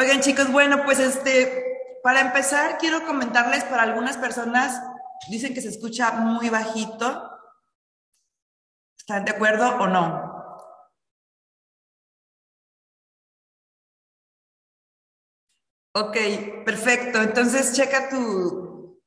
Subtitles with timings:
[0.00, 4.80] Oigan, chicos, bueno, pues este, para empezar, quiero comentarles para algunas personas,
[5.28, 7.30] dicen que se escucha muy bajito.
[8.98, 10.30] ¿Están de acuerdo o no?
[15.94, 16.16] Ok,
[16.64, 17.20] perfecto.
[17.20, 18.98] Entonces, checa tu,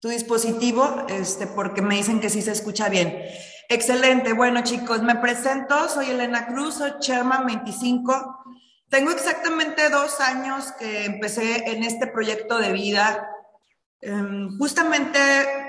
[0.00, 3.22] tu dispositivo, este, porque me dicen que sí se escucha bien.
[3.70, 4.34] Excelente.
[4.34, 5.88] Bueno, chicos, me presento.
[5.88, 8.41] Soy Elena Cruz, soy Chairman 25
[8.92, 13.26] tengo exactamente dos años que empecé en este proyecto de vida,
[14.02, 15.18] em, justamente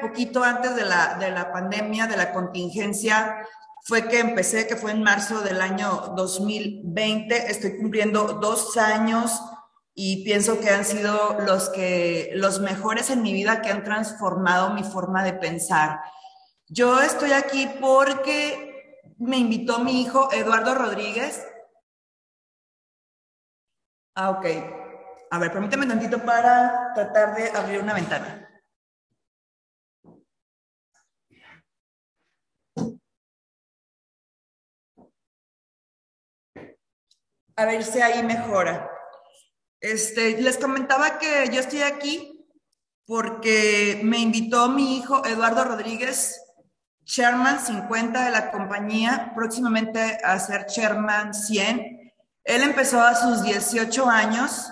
[0.01, 3.37] poquito antes de la, de la pandemia, de la contingencia,
[3.85, 7.49] fue que empecé, que fue en marzo del año 2020.
[7.49, 9.41] Estoy cumpliendo dos años
[9.95, 14.73] y pienso que han sido los, que, los mejores en mi vida que han transformado
[14.73, 16.01] mi forma de pensar.
[16.67, 21.41] Yo estoy aquí porque me invitó mi hijo Eduardo Rodríguez,
[24.15, 24.45] Ah, ok.
[25.31, 28.47] A ver, permíteme tantito para tratar de abrir una ventana.
[37.55, 38.89] A ver si ahí mejora.
[39.79, 42.47] Este, les comentaba que yo estoy aquí
[43.05, 46.39] porque me invitó mi hijo Eduardo Rodríguez,
[47.05, 52.02] Chairman 50 de la compañía, próximamente a ser Chairman 100
[52.43, 54.71] él empezó a sus 18 años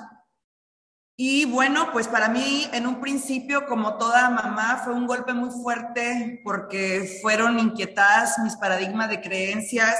[1.23, 5.51] y bueno, pues para mí en un principio, como toda mamá, fue un golpe muy
[5.51, 9.99] fuerte porque fueron inquietadas mis paradigmas de creencias,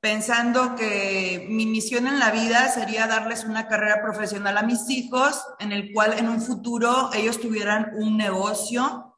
[0.00, 5.40] pensando que mi misión en la vida sería darles una carrera profesional a mis hijos,
[5.60, 9.11] en el cual en un futuro ellos tuvieran un negocio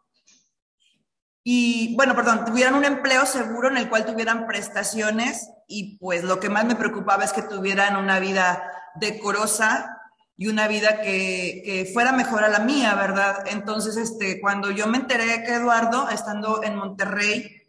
[1.47, 6.41] y bueno, perdón, tuvieran un empleo seguro en el cual tuvieran prestaciones y pues lo
[6.41, 8.63] que más me preocupaba es que tuvieran una vida
[8.95, 10.01] decorosa
[10.39, 13.45] y una vida que, que, fuera mejor a la mía, ¿verdad?
[13.47, 17.63] Entonces, este, cuando yo me enteré que Eduardo, estando en Monterrey,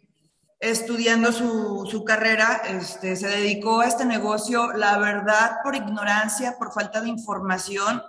[0.58, 6.72] estudiando su, su carrera, este, se dedicó a este negocio, la verdad, por ignorancia, por
[6.72, 8.02] falta de información,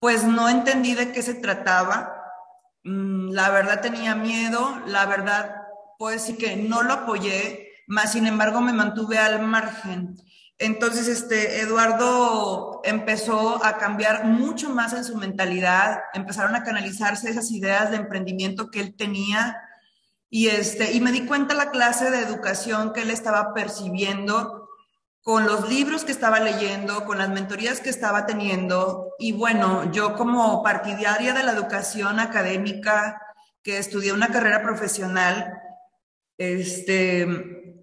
[0.00, 2.21] pues no entendí de qué se trataba
[2.84, 5.56] la verdad tenía miedo, la verdad
[5.98, 10.16] puedo decir que no lo apoyé, más sin embargo me mantuve al margen.
[10.58, 17.50] Entonces, este, Eduardo empezó a cambiar mucho más en su mentalidad, empezaron a canalizarse esas
[17.50, 19.60] ideas de emprendimiento que él tenía
[20.30, 24.61] y, este, y me di cuenta la clase de educación que él estaba percibiendo
[25.22, 29.14] con los libros que estaba leyendo, con las mentorías que estaba teniendo.
[29.18, 33.20] Y bueno, yo como partidaria de la educación académica,
[33.62, 35.60] que estudié una carrera profesional,
[36.38, 37.26] este,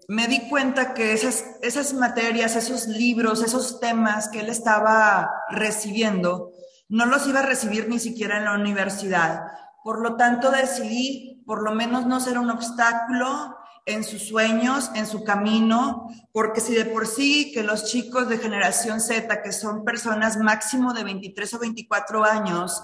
[0.09, 6.51] me di cuenta que esas, esas materias, esos libros, esos temas que él estaba recibiendo,
[6.89, 9.43] no los iba a recibir ni siquiera en la universidad.
[9.83, 15.05] Por lo tanto, decidí por lo menos no ser un obstáculo en sus sueños, en
[15.05, 19.83] su camino, porque si de por sí que los chicos de generación Z, que son
[19.83, 22.83] personas máximo de 23 o 24 años,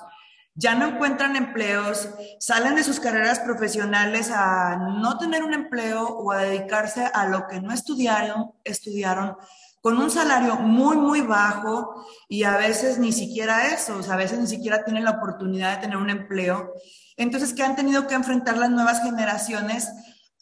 [0.55, 6.31] ya no encuentran empleos, salen de sus carreras profesionales a no tener un empleo o
[6.31, 9.35] a dedicarse a lo que no estudiaron, estudiaron
[9.81, 14.17] con un salario muy, muy bajo y a veces ni siquiera eso, o sea, a
[14.17, 16.73] veces ni siquiera tienen la oportunidad de tener un empleo.
[17.17, 19.89] Entonces, que han tenido que enfrentar las nuevas generaciones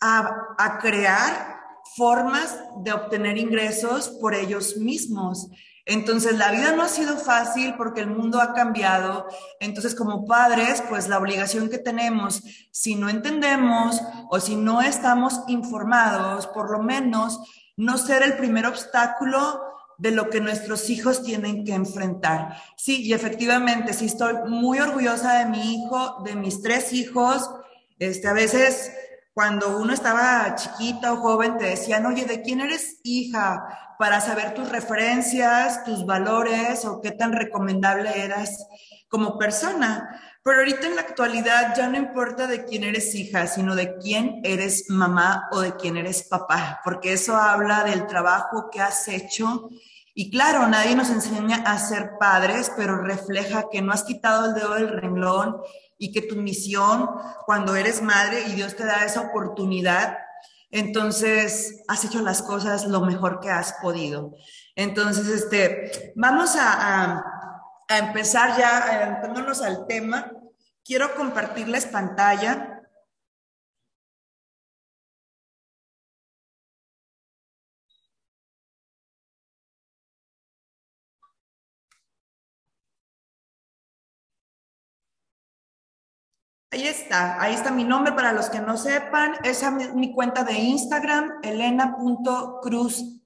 [0.04, 1.62] a, crear
[1.96, 5.50] formas de obtener ingresos por ellos mismos.
[5.86, 9.28] Entonces, la vida no ha sido fácil porque el mundo ha cambiado.
[9.60, 15.42] Entonces, como padres, pues la obligación que tenemos, si no entendemos o si no estamos
[15.48, 17.40] informados, por lo menos
[17.76, 19.62] no ser el primer obstáculo
[19.98, 22.58] de lo que nuestros hijos tienen que enfrentar.
[22.78, 27.50] Sí, y efectivamente, sí estoy muy orgullosa de mi hijo, de mis tres hijos.
[28.00, 28.92] Este, a veces
[29.34, 33.96] cuando uno estaba chiquita o joven, te decían, oye, ¿de quién eres hija?
[33.98, 38.68] Para saber tus referencias, tus valores o qué tan recomendable eras
[39.10, 40.22] como persona.
[40.44, 44.42] Pero ahorita en la actualidad ya no importa de quién eres hija, sino de quién
[44.44, 49.70] eres mamá o de quién eres papá, porque eso habla del trabajo que has hecho.
[50.14, 54.54] Y claro, nadie nos enseña a ser padres, pero refleja que no has quitado el
[54.54, 55.58] dedo del renglón
[56.04, 57.10] y que tu misión,
[57.46, 60.18] cuando eres madre y Dios te da esa oportunidad,
[60.70, 64.36] entonces has hecho las cosas lo mejor que has podido.
[64.76, 67.24] Entonces, este, vamos a,
[67.88, 70.30] a, empezar ya, adentrándonos al tema.
[70.84, 72.73] Quiero compartirles pantalla.
[86.74, 89.36] Ahí está, ahí está mi nombre para los que no sepan.
[89.44, 93.22] Esa es mi cuenta de Instagram, elena.cruzt,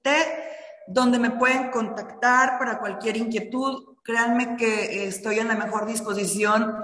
[0.86, 3.96] donde me pueden contactar para cualquier inquietud.
[4.04, 6.74] Créanme que estoy en la mejor disposición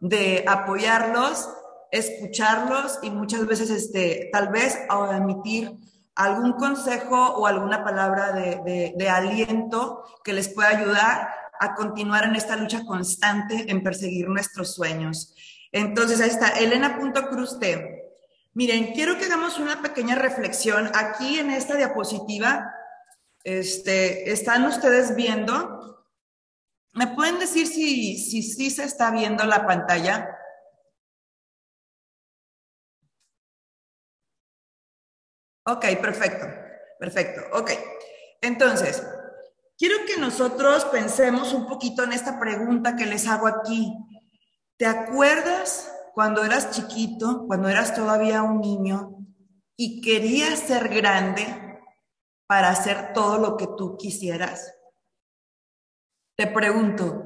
[0.00, 1.50] de apoyarlos,
[1.90, 4.78] escucharlos y muchas veces, este, tal vez,
[5.12, 5.76] emitir
[6.14, 11.28] algún consejo o alguna palabra de aliento que les pueda ayudar
[11.60, 15.34] a continuar en esta lucha constante en perseguir nuestros sueños.
[15.74, 18.12] Entonces, ahí está, elena.cruzte.
[18.52, 20.88] Miren, quiero que hagamos una pequeña reflexión.
[20.94, 22.72] Aquí en esta diapositiva,
[23.42, 26.06] este, ¿están ustedes viendo?
[26.92, 30.38] ¿Me pueden decir si, si, si se está viendo la pantalla?
[35.66, 36.46] Ok, perfecto,
[37.00, 37.72] perfecto, ok.
[38.42, 39.04] Entonces,
[39.76, 43.92] quiero que nosotros pensemos un poquito en esta pregunta que les hago aquí.
[44.76, 49.16] ¿Te acuerdas cuando eras chiquito, cuando eras todavía un niño
[49.76, 51.80] y querías ser grande
[52.46, 54.74] para hacer todo lo que tú quisieras?
[56.36, 57.22] Te pregunto,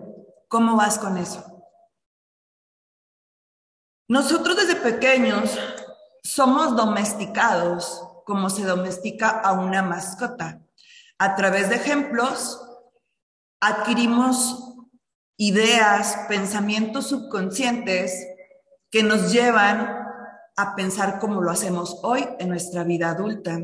[0.48, 1.44] ¿cómo vas con eso?
[4.10, 5.58] Nosotros desde pequeños
[6.22, 10.60] somos domesticados como se domestica a una mascota.
[11.18, 12.62] A través de ejemplos
[13.60, 14.67] adquirimos
[15.38, 18.26] ideas, pensamientos subconscientes
[18.90, 19.88] que nos llevan
[20.56, 23.60] a pensar como lo hacemos hoy en nuestra vida adulta.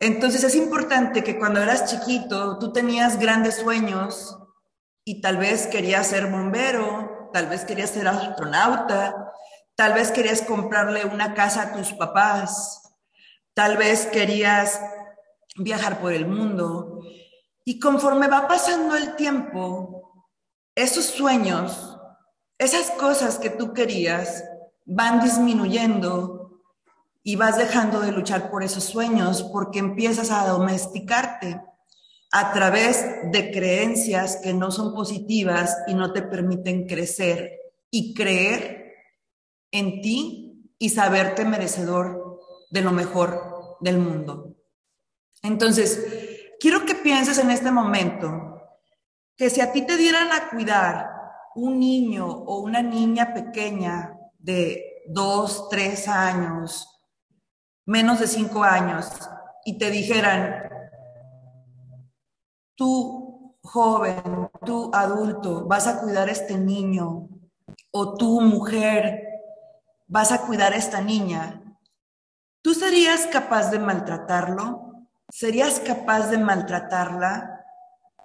[0.00, 4.38] Entonces es importante que cuando eras chiquito tú tenías grandes sueños
[5.04, 9.32] y tal vez querías ser bombero, tal vez querías ser astronauta,
[9.74, 12.80] tal vez querías comprarle una casa a tus papás,
[13.52, 14.80] tal vez querías
[15.56, 17.00] viajar por el mundo.
[17.66, 20.03] Y conforme va pasando el tiempo,
[20.74, 21.98] esos sueños,
[22.58, 24.44] esas cosas que tú querías,
[24.84, 26.62] van disminuyendo
[27.22, 31.60] y vas dejando de luchar por esos sueños porque empiezas a domesticarte
[32.32, 37.52] a través de creencias que no son positivas y no te permiten crecer
[37.90, 38.92] y creer
[39.70, 42.40] en ti y saberte merecedor
[42.70, 44.56] de lo mejor del mundo.
[45.42, 46.04] Entonces,
[46.58, 48.53] quiero que pienses en este momento
[49.36, 51.10] que si a ti te dieran a cuidar
[51.56, 56.88] un niño o una niña pequeña de dos, tres años,
[57.86, 59.08] menos de cinco años,
[59.64, 60.68] y te dijeran,
[62.74, 67.28] tú joven, tú adulto, vas a cuidar a este niño,
[67.90, 69.22] o tú mujer,
[70.06, 71.62] vas a cuidar a esta niña,
[72.62, 75.08] ¿tú serías capaz de maltratarlo?
[75.30, 77.53] ¿Serías capaz de maltratarla?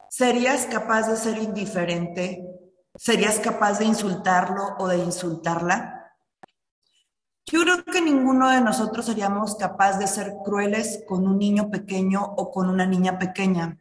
[0.09, 2.43] ¿Serías capaz de ser indiferente?
[2.95, 6.15] ¿Serías capaz de insultarlo o de insultarla?
[7.45, 12.23] Yo creo que ninguno de nosotros seríamos capaz de ser crueles con un niño pequeño
[12.23, 13.77] o con una niña pequeña.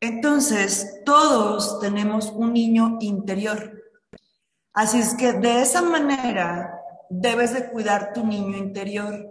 [0.00, 3.82] Entonces, todos tenemos un niño interior.
[4.74, 9.26] Así es que de esa manera debes de cuidar tu niño interior,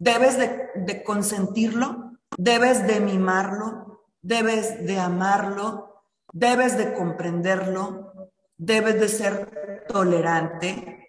[0.00, 3.83] debes de, de consentirlo, debes de mimarlo,
[4.24, 11.08] debes de amarlo, debes de comprenderlo, debes de ser tolerante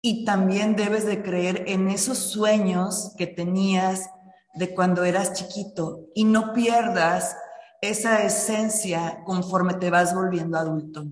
[0.00, 4.08] y también debes de creer en esos sueños que tenías
[4.54, 7.36] de cuando eras chiquito y no pierdas
[7.82, 11.04] esa esencia conforme te vas volviendo adulto.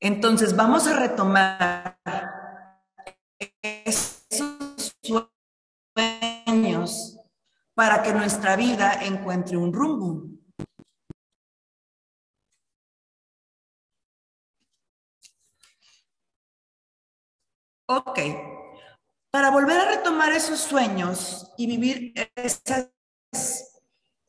[0.00, 2.00] Entonces vamos a retomar
[3.62, 4.96] esos
[6.44, 7.16] sueños
[7.74, 10.33] para que nuestra vida encuentre un rumbo.
[17.86, 18.18] Ok.
[19.30, 22.14] Para volver a retomar esos sueños y vivir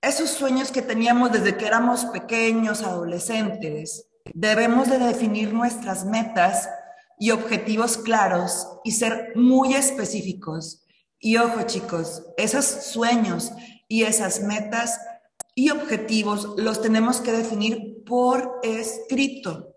[0.02, 6.68] esos sueños que teníamos desde que éramos pequeños, adolescentes, debemos de definir nuestras metas
[7.20, 10.84] y objetivos claros y ser muy específicos.
[11.20, 13.52] Y ojo chicos, esos sueños
[13.88, 15.00] y esas metas
[15.54, 19.76] y objetivos los tenemos que definir por escrito.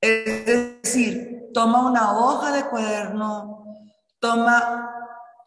[0.00, 3.64] Es decir, toma una hoja de cuaderno,
[4.18, 4.92] toma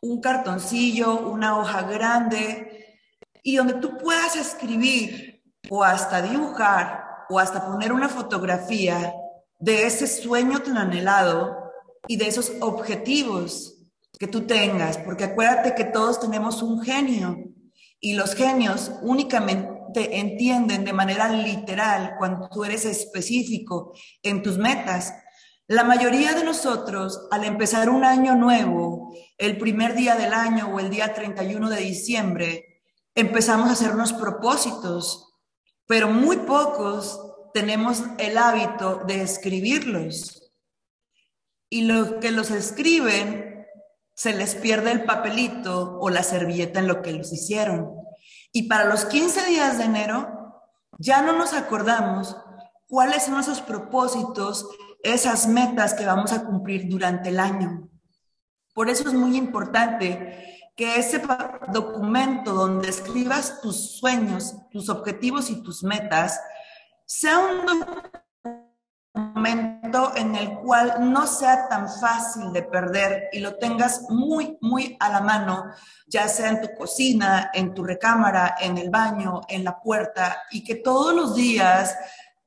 [0.01, 2.97] un cartoncillo, una hoja grande,
[3.43, 9.13] y donde tú puedas escribir o hasta dibujar o hasta poner una fotografía
[9.59, 11.55] de ese sueño tan anhelado
[12.07, 13.75] y de esos objetivos
[14.17, 17.37] que tú tengas, porque acuérdate que todos tenemos un genio
[17.99, 25.13] y los genios únicamente entienden de manera literal cuando tú eres específico en tus metas
[25.69, 30.79] La mayoría de nosotros, al empezar un año nuevo, el primer día del año o
[30.79, 32.81] el día 31 de diciembre,
[33.13, 35.31] empezamos a hacernos propósitos,
[35.85, 37.21] pero muy pocos
[37.53, 40.51] tenemos el hábito de escribirlos.
[41.69, 43.67] Y los que los escriben,
[44.15, 47.91] se les pierde el papelito o la servilleta en lo que los hicieron.
[48.51, 50.63] Y para los 15 días de enero,
[50.97, 52.35] ya no nos acordamos
[52.87, 54.67] cuáles son esos propósitos,
[55.03, 57.89] esas metas que vamos a cumplir durante el año.
[58.73, 61.21] Por eso es muy importante que ese
[61.73, 66.39] documento donde escribas tus sueños, tus objetivos y tus metas,
[67.05, 67.65] sea un
[69.13, 74.95] momento en el cual no sea tan fácil de perder y lo tengas muy, muy
[74.99, 75.65] a la mano,
[76.07, 80.63] ya sea en tu cocina, en tu recámara, en el baño, en la puerta, y
[80.63, 81.97] que todos los días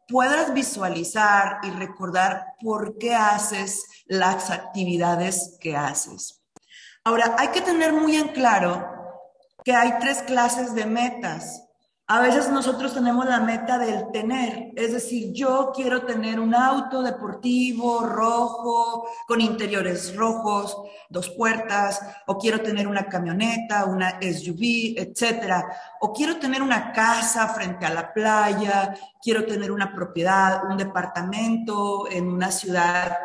[0.08, 6.42] puedas visualizar y recordar por qué haces las actividades que haces.
[7.04, 8.88] Ahora, hay que tener muy en claro
[9.64, 11.64] que hay tres clases de metas.
[12.08, 17.00] A veces nosotros tenemos la meta del tener, es decir, yo quiero tener un auto
[17.00, 20.76] deportivo rojo, con interiores rojos,
[21.08, 25.64] dos puertas, o quiero tener una camioneta, una SUV, etcétera,
[26.00, 32.10] o quiero tener una casa frente a la playa, quiero tener una propiedad, un departamento
[32.10, 33.16] en una ciudad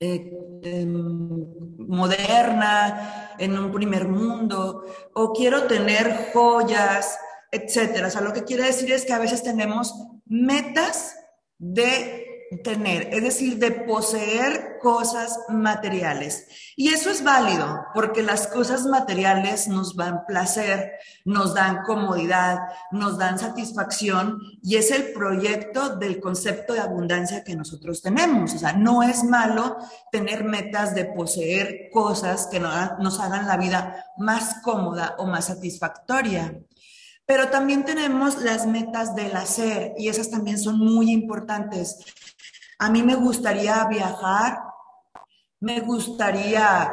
[0.00, 7.18] eh, em, moderna, en un primer mundo, o quiero tener joyas
[7.50, 8.08] etcétera.
[8.08, 9.94] O sea, lo que quiere decir es que a veces tenemos
[10.26, 11.16] metas
[11.58, 12.26] de
[12.64, 16.48] tener, es decir, de poseer cosas materiales.
[16.74, 20.92] Y eso es válido, porque las cosas materiales nos dan placer,
[21.24, 22.58] nos dan comodidad,
[22.90, 28.54] nos dan satisfacción, y es el proyecto del concepto de abundancia que nosotros tenemos.
[28.54, 29.76] O sea, no es malo
[30.10, 36.60] tener metas de poseer cosas que nos hagan la vida más cómoda o más satisfactoria.
[37.30, 41.96] Pero también tenemos las metas del hacer y esas también son muy importantes.
[42.80, 44.58] A mí me gustaría viajar,
[45.60, 46.92] me gustaría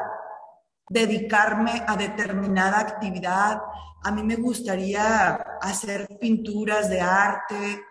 [0.87, 3.63] dedicarme a determinada actividad,
[4.03, 7.81] a mí me gustaría hacer pinturas de arte,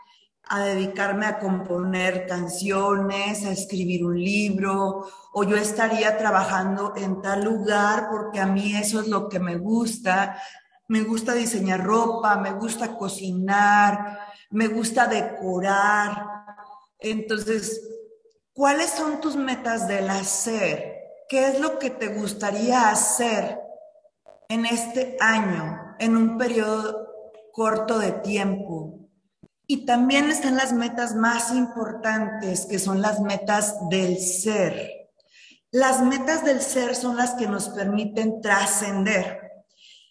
[0.49, 7.43] a dedicarme a componer canciones, a escribir un libro, o yo estaría trabajando en tal
[7.43, 10.41] lugar porque a mí eso es lo que me gusta
[10.89, 14.19] me gusta diseñar ropa, me gusta cocinar,
[14.51, 16.27] me gusta decorar.
[16.99, 17.81] Entonces,
[18.53, 20.95] ¿cuáles son tus metas del hacer?
[21.29, 23.59] ¿Qué es lo que te gustaría hacer
[24.49, 27.09] en este año, en un periodo
[27.53, 29.01] corto de tiempo?
[29.67, 35.11] Y también están las metas más importantes, que son las metas del ser.
[35.73, 39.46] Las metas del ser son las que nos permiten trascender.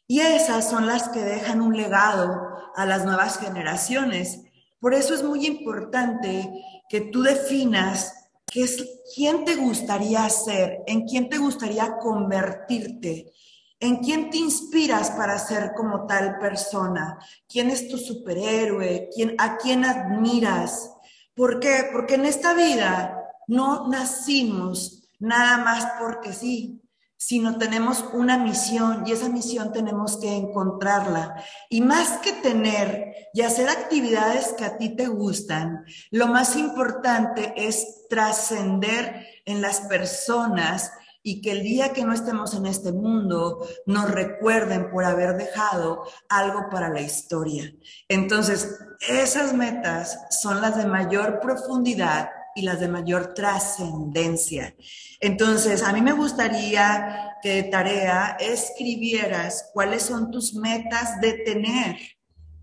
[0.08, 4.42] Y esas son las que dejan un legado a las nuevas generaciones.
[4.80, 6.52] Por eso es muy importante
[6.90, 8.14] que tú definas
[8.46, 8.86] qué es,
[9.16, 13.34] quién te gustaría ser, en quién te gustaría convertirte,
[13.80, 19.58] en quién te inspiras para ser como tal persona, quién es tu superhéroe, ¿Quién, a
[19.58, 20.92] quién admiras.
[21.34, 21.90] ¿Por qué?
[21.92, 26.82] Porque en esta vida no nacimos nada más porque sí,
[27.18, 31.36] sino tenemos una misión y esa misión tenemos que encontrarla.
[31.70, 37.54] Y más que tener y hacer actividades que a ti te gustan, lo más importante
[37.56, 40.92] es trascender en las personas
[41.28, 46.04] y que el día que no estemos en este mundo nos recuerden por haber dejado
[46.30, 47.74] algo para la historia.
[48.08, 48.78] Entonces,
[49.10, 54.76] esas metas son las de mayor profundidad y las de mayor trascendencia.
[55.20, 61.98] Entonces, a mí me gustaría que tarea escribieras cuáles son tus metas de tener,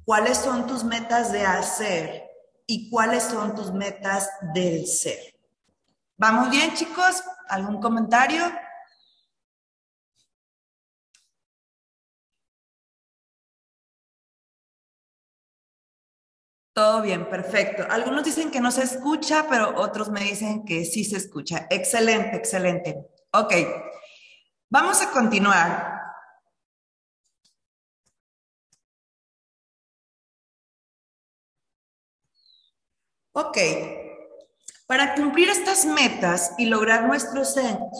[0.04, 2.24] cuáles son tus metas de hacer
[2.66, 5.36] y cuáles son tus metas del ser.
[6.16, 7.22] ¿Vamos bien, chicos?
[7.48, 8.44] ¿Algún comentario?
[16.74, 17.84] Todo bien, perfecto.
[17.90, 21.66] Algunos dicen que no se escucha, pero otros me dicen que sí se escucha.
[21.68, 23.06] Excelente, excelente.
[23.32, 23.52] Ok,
[24.70, 26.00] vamos a continuar.
[33.34, 33.58] Ok,
[34.86, 37.54] para cumplir estas metas y lograr nuestros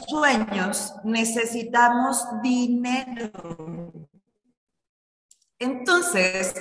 [0.08, 3.30] sueños necesitamos dinero.
[5.58, 6.54] Entonces,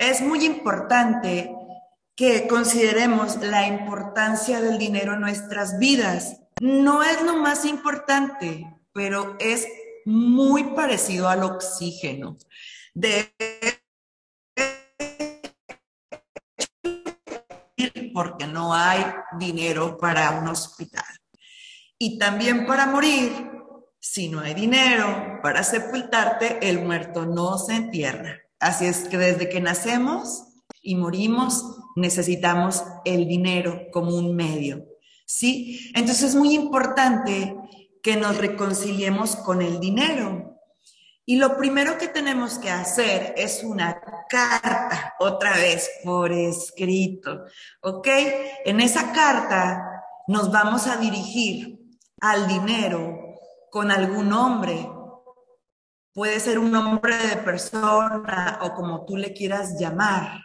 [0.00, 1.54] es muy importante
[2.16, 6.40] que consideremos la importancia del dinero en nuestras vidas.
[6.60, 9.68] No es lo más importante, pero es
[10.06, 12.38] muy parecido al oxígeno.
[12.94, 13.32] De
[18.14, 19.04] porque no hay
[19.38, 21.04] dinero para un hospital.
[21.98, 23.32] Y también para morir,
[23.98, 28.49] si no hay dinero para sepultarte, el muerto no se entierra.
[28.60, 30.44] Así es que desde que nacemos
[30.82, 31.64] y morimos,
[31.96, 34.86] necesitamos el dinero como un medio.
[35.26, 35.90] ¿Sí?
[35.94, 37.56] Entonces es muy importante
[38.02, 40.58] que nos reconciliemos con el dinero.
[41.24, 47.44] Y lo primero que tenemos que hacer es una carta, otra vez por escrito,
[47.82, 48.08] ¿ok?
[48.64, 51.78] En esa carta nos vamos a dirigir
[52.20, 53.36] al dinero
[53.70, 54.88] con algún nombre.
[56.12, 60.40] Puede ser un nombre de persona o como tú le quieras llamar.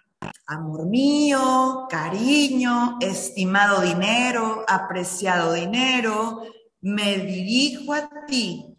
[0.46, 6.44] Amor mío, cariño, estimado dinero, apreciado dinero,
[6.82, 8.78] me dirijo a ti.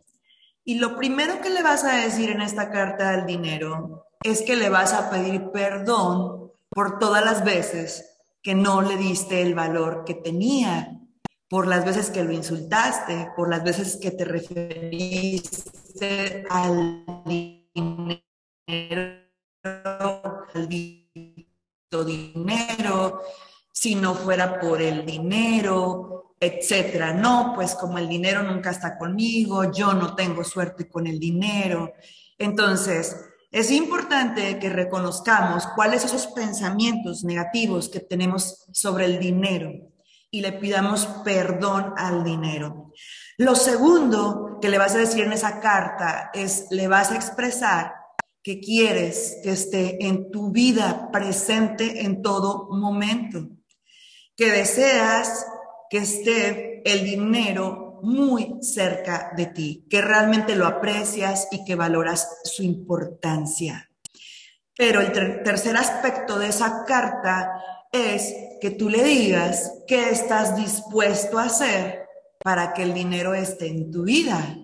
[0.65, 4.55] Y lo primero que le vas a decir en esta carta del dinero es que
[4.55, 10.05] le vas a pedir perdón por todas las veces que no le diste el valor
[10.05, 11.01] que tenía,
[11.49, 15.45] por las veces que lo insultaste, por las veces que te referiste
[16.51, 19.21] al dinero,
[20.55, 20.69] al
[22.09, 23.23] dinero,
[23.73, 27.13] si no fuera por el dinero, etcétera.
[27.13, 31.93] No, pues como el dinero nunca está conmigo, yo no tengo suerte con el dinero.
[32.39, 33.17] Entonces,
[33.53, 39.96] es importante que reconozcamos cuáles son esos pensamientos negativos que tenemos sobre el dinero
[40.31, 42.93] y le pidamos perdón al dinero.
[43.39, 47.95] Lo segundo que le vas a decir en esa carta es, le vas a expresar
[48.43, 53.49] que quieres que esté en tu vida presente en todo momento,
[54.37, 55.47] que deseas
[55.91, 62.39] que esté el dinero muy cerca de ti, que realmente lo aprecias y que valoras
[62.45, 63.91] su importancia.
[64.77, 67.51] Pero el tercer aspecto de esa carta
[67.91, 72.07] es que tú le digas qué estás dispuesto a hacer
[72.43, 74.57] para que el dinero esté en tu vida,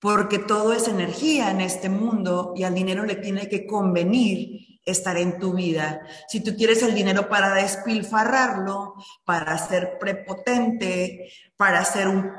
[0.00, 5.16] porque todo es energía en este mundo y al dinero le tiene que convenir estar
[5.18, 6.00] en tu vida.
[6.28, 12.30] Si tú quieres el dinero para despilfarrarlo, para ser prepotente, para ser un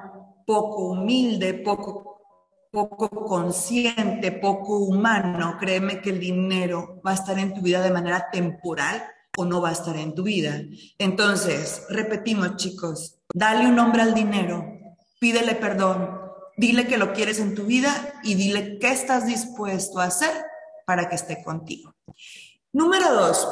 [0.45, 2.21] poco humilde, poco,
[2.71, 7.91] poco consciente, poco humano, créeme que el dinero va a estar en tu vida de
[7.91, 9.03] manera temporal
[9.37, 10.61] o no va a estar en tu vida.
[10.97, 14.65] Entonces, repetimos chicos, dale un nombre al dinero,
[15.19, 16.19] pídele perdón,
[16.57, 20.31] dile que lo quieres en tu vida y dile qué estás dispuesto a hacer
[20.85, 21.95] para que esté contigo.
[22.73, 23.47] Número dos,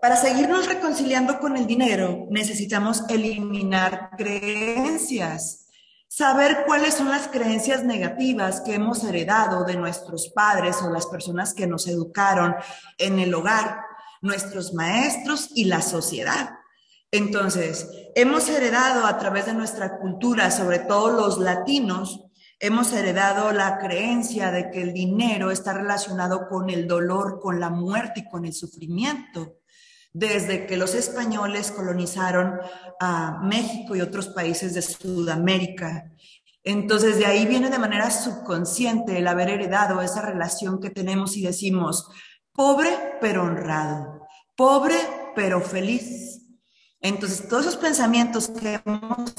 [0.00, 5.66] para seguirnos reconciliando con el dinero, necesitamos eliminar creencias.
[6.06, 11.52] Saber cuáles son las creencias negativas que hemos heredado de nuestros padres o las personas
[11.52, 12.54] que nos educaron
[12.96, 13.82] en el hogar,
[14.22, 16.50] nuestros maestros y la sociedad.
[17.10, 22.28] Entonces, hemos heredado a través de nuestra cultura, sobre todo los latinos,
[22.60, 27.70] Hemos heredado la creencia de que el dinero está relacionado con el dolor, con la
[27.70, 29.58] muerte y con el sufrimiento.
[30.12, 32.58] Desde que los españoles colonizaron
[32.98, 36.10] a México y otros países de Sudamérica.
[36.64, 41.42] Entonces, de ahí viene de manera subconsciente el haber heredado esa relación que tenemos y
[41.42, 42.10] decimos,
[42.58, 42.90] pobre
[43.20, 44.96] pero honrado, pobre
[45.36, 46.42] pero feliz.
[47.00, 49.32] Entonces, todos esos pensamientos que hemos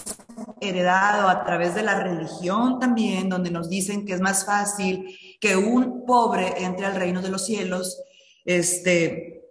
[0.61, 5.57] heredado a través de la religión también, donde nos dicen que es más fácil que
[5.57, 8.01] un pobre entre al reino de los cielos,
[8.45, 9.43] este,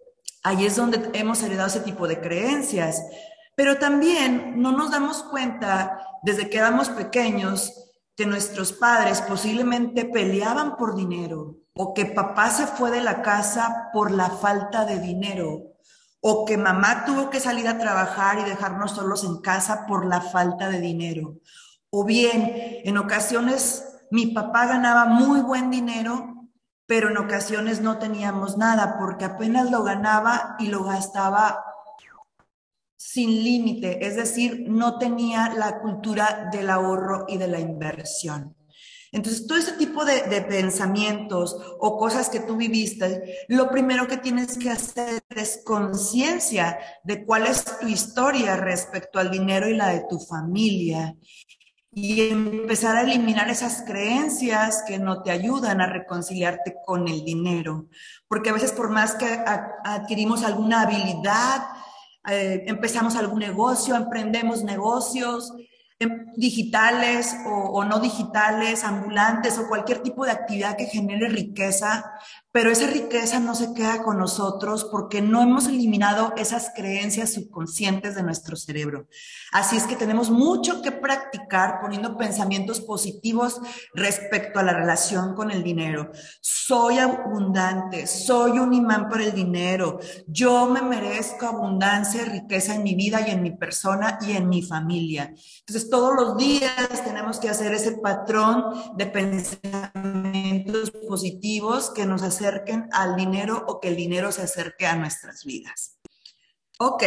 [0.45, 3.03] ahí es donde hemos heredado ese tipo de creencias.
[3.55, 7.75] Pero también no nos damos cuenta desde que éramos pequeños
[8.17, 13.89] que nuestros padres posiblemente peleaban por dinero o que papá se fue de la casa
[13.93, 15.77] por la falta de dinero
[16.21, 20.21] o que mamá tuvo que salir a trabajar y dejarnos solos en casa por la
[20.21, 21.37] falta de dinero.
[21.91, 22.53] O bien,
[22.85, 26.49] en ocasiones mi papá ganaba muy buen dinero,
[26.87, 31.65] pero en ocasiones no teníamos nada porque apenas lo ganaba y lo gastaba
[32.97, 38.58] sin límite, es decir, no tenía la cultura del ahorro y de la inversión.
[39.13, 40.19] Entonces, todo ese tipo de,
[40.49, 47.25] pensamientos o cosas que tú viviste, lo primero que tienes que hacer es conciencia de
[47.25, 51.17] cuál es tu historia respecto al dinero y la de tu familia.
[51.91, 57.89] Y empezar a eliminar esas creencias que no te ayudan a reconciliarte con el dinero.
[58.29, 59.27] Porque a veces por más que
[59.85, 61.63] adquirimos alguna habilidad,
[62.29, 65.53] eh, empezamos algún negocio, emprendemos negocios,
[66.37, 72.13] digitales o, no digitales, ambulantes o cualquier tipo de actividad que genere riqueza,
[72.59, 78.17] pero esa riqueza no se queda con nosotros porque no hemos eliminado esas creencias subconscientes
[78.17, 79.07] de nuestro cerebro.
[79.53, 83.61] Así es que tenemos mucho que practicar poniendo pensamientos positivos
[83.95, 86.11] respecto a la relación con el dinero.
[86.41, 92.83] Soy abundante, soy un imán para el dinero, yo me merezco abundancia y riqueza en
[92.83, 95.33] mi vida y en mi persona y en mi familia.
[95.61, 98.65] Entonces, todos los días tenemos que hacer ese patrón
[98.97, 104.97] de pensamientos positivos que nos acerquen al dinero o que el dinero se acerque a
[104.97, 105.99] nuestras vidas.
[106.79, 107.03] Ok.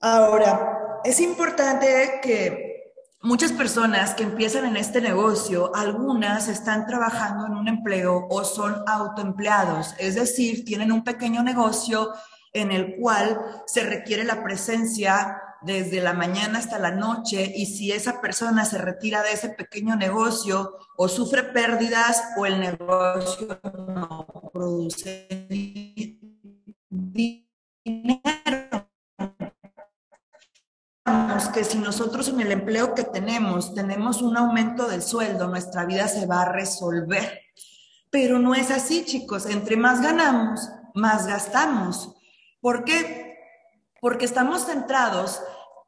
[0.00, 7.54] Ahora, es importante que muchas personas que empiezan en este negocio, algunas están trabajando en
[7.54, 12.12] un empleo o son autoempleados, es decir, tienen un pequeño negocio
[12.52, 17.90] en el cual se requiere la presencia desde la mañana hasta la noche y si
[17.92, 24.50] esa persona se retira de ese pequeño negocio o sufre pérdidas o el negocio no
[24.52, 25.26] produce
[26.90, 27.44] dinero.
[31.52, 36.08] Que si nosotros en el empleo que tenemos tenemos un aumento del sueldo, nuestra vida
[36.08, 37.42] se va a resolver.
[38.10, 39.46] Pero no es así, chicos.
[39.46, 42.12] Entre más ganamos, más gastamos.
[42.60, 43.36] ¿Por qué?
[44.00, 45.40] Porque estamos centrados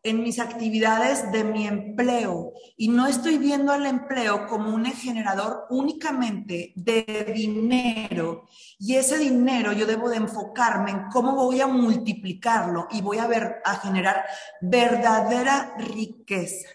[0.07, 5.67] en mis actividades de mi empleo y no estoy viendo al empleo como un generador
[5.69, 8.47] únicamente de dinero
[8.79, 13.27] y ese dinero yo debo de enfocarme en cómo voy a multiplicarlo y voy a
[13.27, 14.25] ver a generar
[14.61, 16.69] verdadera riqueza.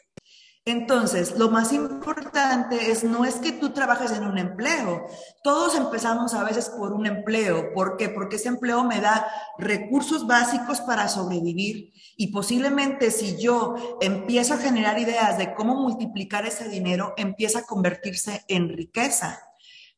[0.64, 5.08] Entonces, lo más importante es, no es que tú trabajes en un empleo.
[5.44, 7.74] Todos empezamos a veces por un empleo.
[7.74, 8.10] ¿Por qué?
[8.10, 9.26] Porque ese empleo me da
[9.58, 16.46] recursos básicos para sobrevivir y posiblemente si yo empiezo a generar ideas de cómo multiplicar
[16.46, 19.42] ese dinero, empieza a convertirse en riqueza.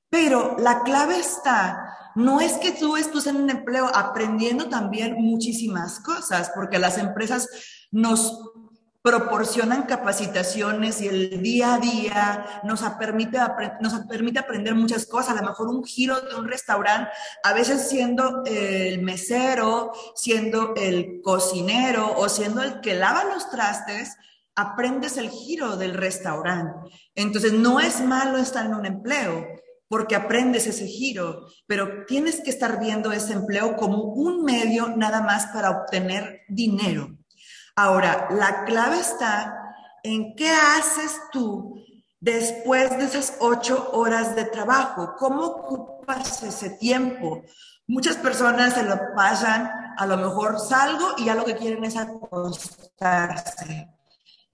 [0.09, 5.99] Pero la clave está, no es que tú estés en un empleo aprendiendo también muchísimas
[5.99, 7.49] cosas, porque las empresas
[7.91, 8.52] nos
[9.03, 13.37] proporcionan capacitaciones y el día a día nos permite,
[13.81, 15.37] nos permite aprender muchas cosas.
[15.37, 17.11] A lo mejor un giro de un restaurante,
[17.43, 24.15] a veces siendo el mesero, siendo el cocinero o siendo el que lava los trastes,
[24.55, 26.89] aprendes el giro del restaurante.
[27.13, 29.45] Entonces, no es malo estar en un empleo
[29.89, 35.21] porque aprendes ese giro, pero tienes que estar viendo ese empleo como un medio nada
[35.21, 37.09] más para obtener dinero.
[37.75, 41.75] Ahora, la clave está en qué haces tú
[42.19, 45.15] después de esas ocho horas de trabajo.
[45.17, 47.41] ¿Cómo ocupas ese tiempo?
[47.87, 51.97] Muchas personas se lo pasan, a lo mejor salgo y ya lo que quieren es
[51.97, 53.89] acostarse.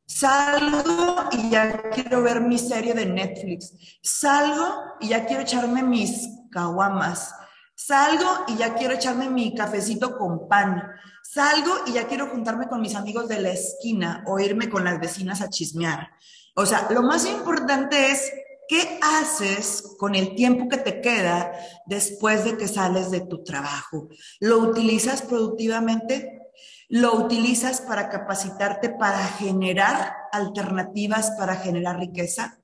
[0.05, 3.73] Salgo y ya quiero ver mi serie de Netflix.
[4.01, 7.35] Salgo y ya quiero echarme mis caguamas.
[7.75, 10.83] Salgo y ya quiero echarme mi cafecito con pan.
[11.31, 14.99] Salgo y ya quiero juntarme con mis amigos de la esquina o irme con las
[14.99, 16.09] vecinas a chismear.
[16.55, 18.31] O sea, lo más importante es
[18.67, 21.51] qué haces con el tiempo que te queda
[21.85, 24.09] después de que sales de tu trabajo.
[24.39, 26.49] ¿Lo utilizas productivamente?
[26.87, 32.57] ¿Lo utilizas para capacitarte, para generar alternativas, para generar riqueza?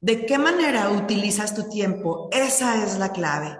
[0.00, 2.28] ¿De qué manera utilizas tu tiempo?
[2.30, 3.58] Esa es la clave.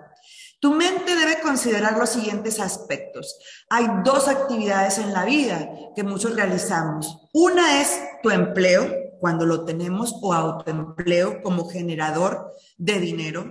[0.61, 3.39] Tu mente debe considerar los siguientes aspectos.
[3.71, 7.29] Hay dos actividades en la vida que muchos realizamos.
[7.33, 8.87] Una es tu empleo,
[9.21, 13.51] cuando lo tenemos, o autoempleo como generador de dinero.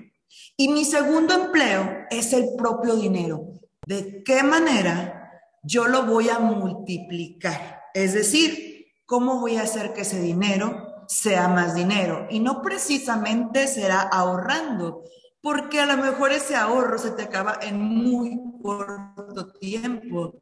[0.55, 3.53] Y mi segundo empleo es el propio dinero.
[3.87, 5.31] ¿De qué manera
[5.63, 7.81] yo lo voy a multiplicar?
[7.95, 12.27] Es decir, ¿cómo voy a hacer que ese dinero sea más dinero?
[12.29, 15.05] Y no precisamente será ahorrando,
[15.41, 20.41] porque a lo mejor ese ahorro se te acaba en muy corto tiempo,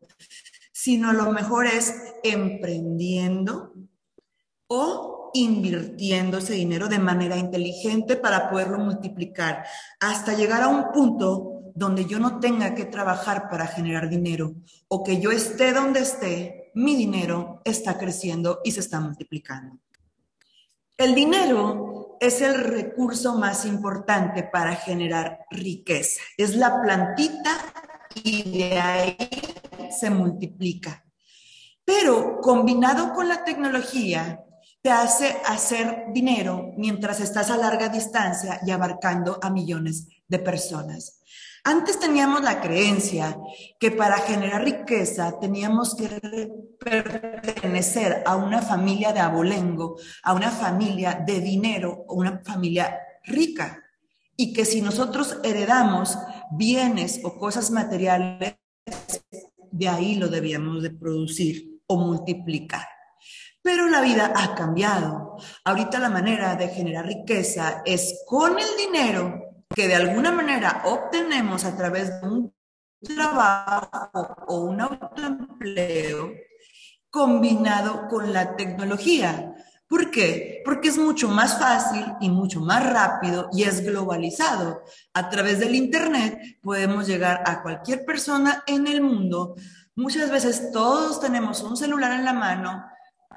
[0.72, 3.74] sino a lo mejor es emprendiendo
[4.68, 9.66] o invirtiendo ese dinero de manera inteligente para poderlo multiplicar
[10.00, 14.56] hasta llegar a un punto donde yo no tenga que trabajar para generar dinero
[14.88, 19.78] o que yo esté donde esté, mi dinero está creciendo y se está multiplicando.
[20.98, 26.22] El dinero es el recurso más importante para generar riqueza.
[26.38, 27.58] Es la plantita
[28.24, 29.18] y de ahí
[29.98, 31.04] se multiplica.
[31.86, 34.44] Pero combinado con la tecnología,
[34.82, 41.17] te hace hacer dinero mientras estás a larga distancia y abarcando a millones de personas.
[41.68, 43.38] Antes teníamos la creencia
[43.78, 46.08] que para generar riqueza teníamos que
[46.80, 53.84] pertenecer a una familia de abolengo, a una familia de dinero o una familia rica.
[54.38, 56.18] Y que si nosotros heredamos
[56.52, 58.56] bienes o cosas materiales,
[59.70, 62.88] de ahí lo debíamos de producir o multiplicar.
[63.62, 65.36] Pero la vida ha cambiado.
[65.66, 71.66] Ahorita la manera de generar riqueza es con el dinero que de alguna manera obtenemos
[71.66, 72.54] a través de un
[73.02, 74.10] trabajo
[74.48, 76.32] o un autoempleo
[77.10, 79.54] combinado con la tecnología.
[79.88, 80.62] ¿Por qué?
[80.66, 84.84] Porque es mucho más fácil y mucho más rápido y es globalizado.
[85.14, 89.56] A través del Internet podemos llegar a cualquier persona en el mundo.
[89.96, 92.84] Muchas veces todos tenemos un celular en la mano,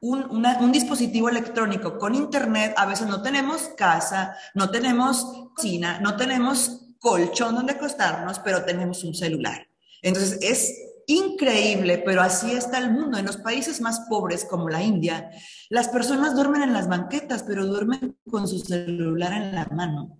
[0.03, 2.75] un, dispositivo electrónico con Internet.
[2.77, 9.05] A veces no tenemos casa, no tenemos cocina, no tenemos colchón donde acostarnos, pero tenemos
[9.05, 9.69] un celular.
[10.03, 10.75] Entonces es
[11.07, 13.19] increíble, pero así está el mundo.
[13.19, 15.31] En los países más pobres como la India,
[15.69, 20.19] las personas duermen en las banquetas, pero duermen con su celular en la mano.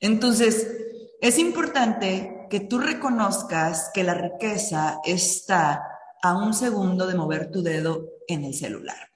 [0.00, 0.68] Entonces,
[1.20, 5.82] es importante que tú reconozcas que la riqueza está
[6.22, 9.09] a un segundo de mover tu dedo en el celular.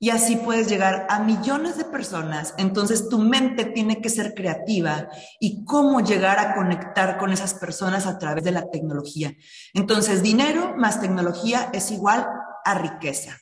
[0.00, 2.54] Y así puedes llegar a millones de personas.
[2.56, 5.08] Entonces tu mente tiene que ser creativa
[5.40, 9.34] y cómo llegar a conectar con esas personas a través de la tecnología.
[9.74, 12.26] Entonces dinero más tecnología es igual
[12.64, 13.38] a riqueza.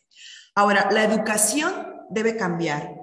[0.54, 1.72] Ahora, la educación
[2.08, 2.94] debe cambiar.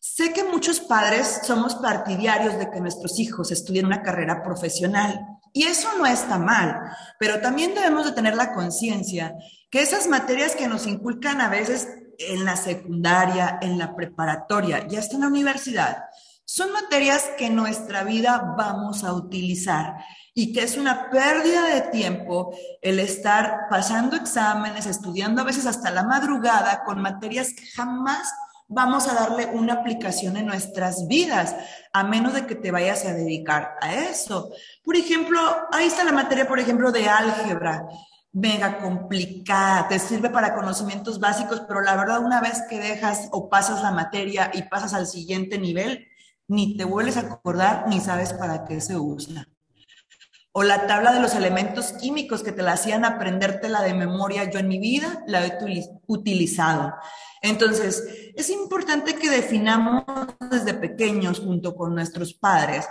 [0.00, 5.20] Sé que muchos padres somos partidarios de que nuestros hijos estudien una carrera profesional
[5.52, 6.80] y eso no está mal,
[7.18, 9.34] pero también debemos de tener la conciencia
[9.70, 11.88] que esas materias que nos inculcan a veces
[12.28, 16.04] en la secundaria, en la preparatoria y hasta en la universidad,
[16.44, 19.94] son materias que en nuestra vida vamos a utilizar
[20.34, 22.52] y que es una pérdida de tiempo
[22.82, 28.32] el estar pasando exámenes, estudiando a veces hasta la madrugada con materias que jamás
[28.66, 31.56] vamos a darle una aplicación en nuestras vidas,
[31.92, 34.50] a menos de que te vayas a dedicar a eso.
[34.84, 35.40] Por ejemplo,
[35.72, 37.86] ahí está la materia, por ejemplo, de álgebra
[38.32, 43.48] mega complicada, te sirve para conocimientos básicos, pero la verdad una vez que dejas o
[43.48, 46.06] pasas la materia y pasas al siguiente nivel,
[46.46, 49.48] ni te vuelves a acordar ni sabes para qué se usa.
[50.52, 54.58] O la tabla de los elementos químicos que te la hacían aprendértela de memoria, yo
[54.58, 55.58] en mi vida la he
[56.08, 56.94] utilizado.
[57.40, 60.04] Entonces, es importante que definamos
[60.50, 62.86] desde pequeños junto con nuestros padres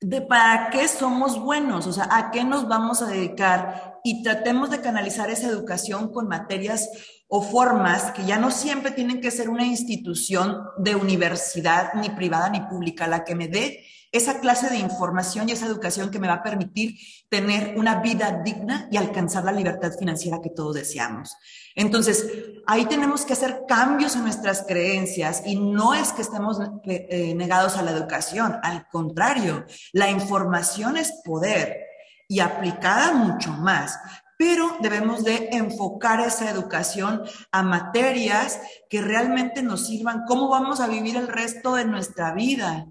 [0.00, 4.70] de para qué somos buenos, o sea, a qué nos vamos a dedicar y tratemos
[4.70, 6.88] de canalizar esa educación con materias
[7.32, 12.50] o formas que ya no siempre tienen que ser una institución de universidad, ni privada
[12.50, 16.26] ni pública, la que me dé esa clase de información y esa educación que me
[16.26, 16.96] va a permitir
[17.28, 21.36] tener una vida digna y alcanzar la libertad financiera que todos deseamos.
[21.76, 22.26] Entonces,
[22.66, 27.76] ahí tenemos que hacer cambios en nuestras creencias y no es que estemos eh, negados
[27.76, 31.86] a la educación, al contrario, la información es poder
[32.26, 33.98] y aplicada mucho más
[34.40, 40.86] pero debemos de enfocar esa educación a materias que realmente nos sirvan, cómo vamos a
[40.86, 42.86] vivir el resto de nuestra vida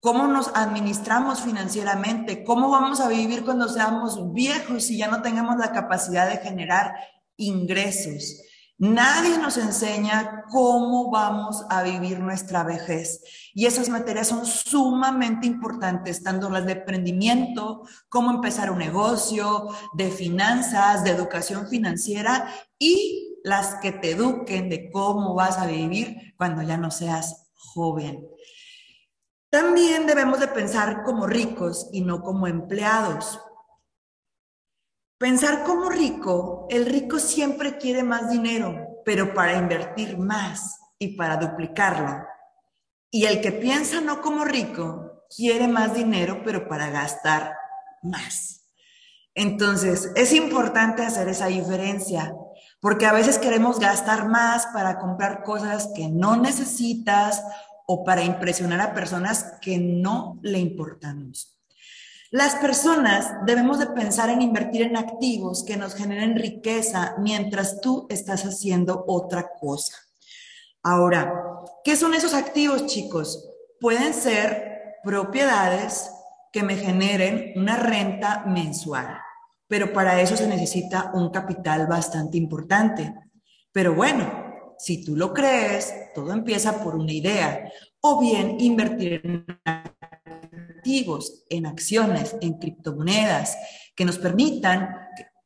[0.00, 5.56] cómo nos administramos financieramente, cómo vamos a vivir cuando seamos viejos y ya no tengamos
[5.56, 6.94] la capacidad de generar
[7.36, 8.40] ingresos.
[8.80, 13.20] Nadie nos enseña cómo vamos a vivir nuestra vejez.
[13.52, 20.12] Y esas materias son sumamente importantes, tanto las de emprendimiento, cómo empezar un negocio, de
[20.12, 26.62] finanzas, de educación financiera y las que te eduquen de cómo vas a vivir cuando
[26.62, 28.28] ya no seas joven.
[29.50, 33.40] También debemos de pensar como ricos y no como empleados.
[35.18, 41.36] Pensar como rico, el rico siempre quiere más dinero, pero para invertir más y para
[41.36, 42.24] duplicarlo.
[43.10, 47.56] Y el que piensa no como rico, quiere más dinero, pero para gastar
[48.00, 48.66] más.
[49.34, 52.32] Entonces, es importante hacer esa diferencia,
[52.80, 57.42] porque a veces queremos gastar más para comprar cosas que no necesitas
[57.88, 61.57] o para impresionar a personas que no le importamos.
[62.30, 68.06] Las personas debemos de pensar en invertir en activos que nos generen riqueza mientras tú
[68.10, 69.94] estás haciendo otra cosa.
[70.82, 71.32] Ahora,
[71.82, 73.48] ¿qué son esos activos, chicos?
[73.80, 76.10] Pueden ser propiedades
[76.52, 79.18] que me generen una renta mensual,
[79.66, 83.14] pero para eso se necesita un capital bastante importante.
[83.72, 87.72] Pero bueno, si tú lo crees, todo empieza por una idea.
[88.02, 89.46] O bien invertir en
[90.58, 93.56] activos, en acciones, en criptomonedas,
[93.94, 94.88] que nos permitan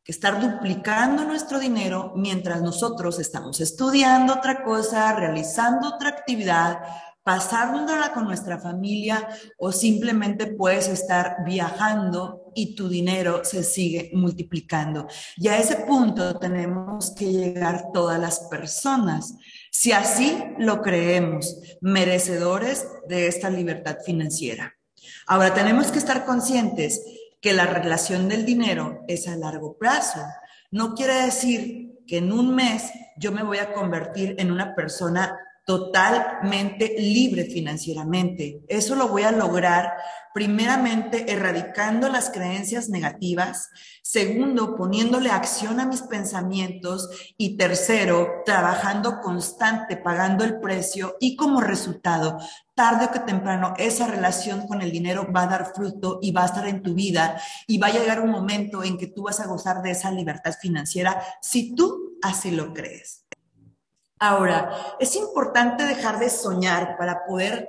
[0.04, 6.80] estar duplicando nuestro dinero mientras nosotros estamos estudiando otra cosa, realizando otra actividad,
[7.22, 15.06] pasándola con nuestra familia o simplemente puedes estar viajando y tu dinero se sigue multiplicando.
[15.36, 19.34] Y a ese punto tenemos que llegar todas las personas,
[19.70, 24.74] si así lo creemos, merecedores de esta libertad financiera.
[25.26, 27.02] Ahora tenemos que estar conscientes
[27.40, 30.20] que la relación del dinero es a largo plazo.
[30.70, 35.36] No quiere decir que en un mes yo me voy a convertir en una persona
[35.64, 38.62] totalmente libre financieramente.
[38.68, 39.92] Eso lo voy a lograr
[40.34, 43.68] primeramente erradicando las creencias negativas,
[44.02, 51.60] segundo poniéndole acción a mis pensamientos y tercero trabajando constante, pagando el precio y como
[51.60, 52.38] resultado,
[52.74, 56.42] tarde o que temprano, esa relación con el dinero va a dar fruto y va
[56.42, 59.40] a estar en tu vida y va a llegar un momento en que tú vas
[59.40, 63.26] a gozar de esa libertad financiera si tú así lo crees.
[64.18, 67.68] Ahora, es importante dejar de soñar para poder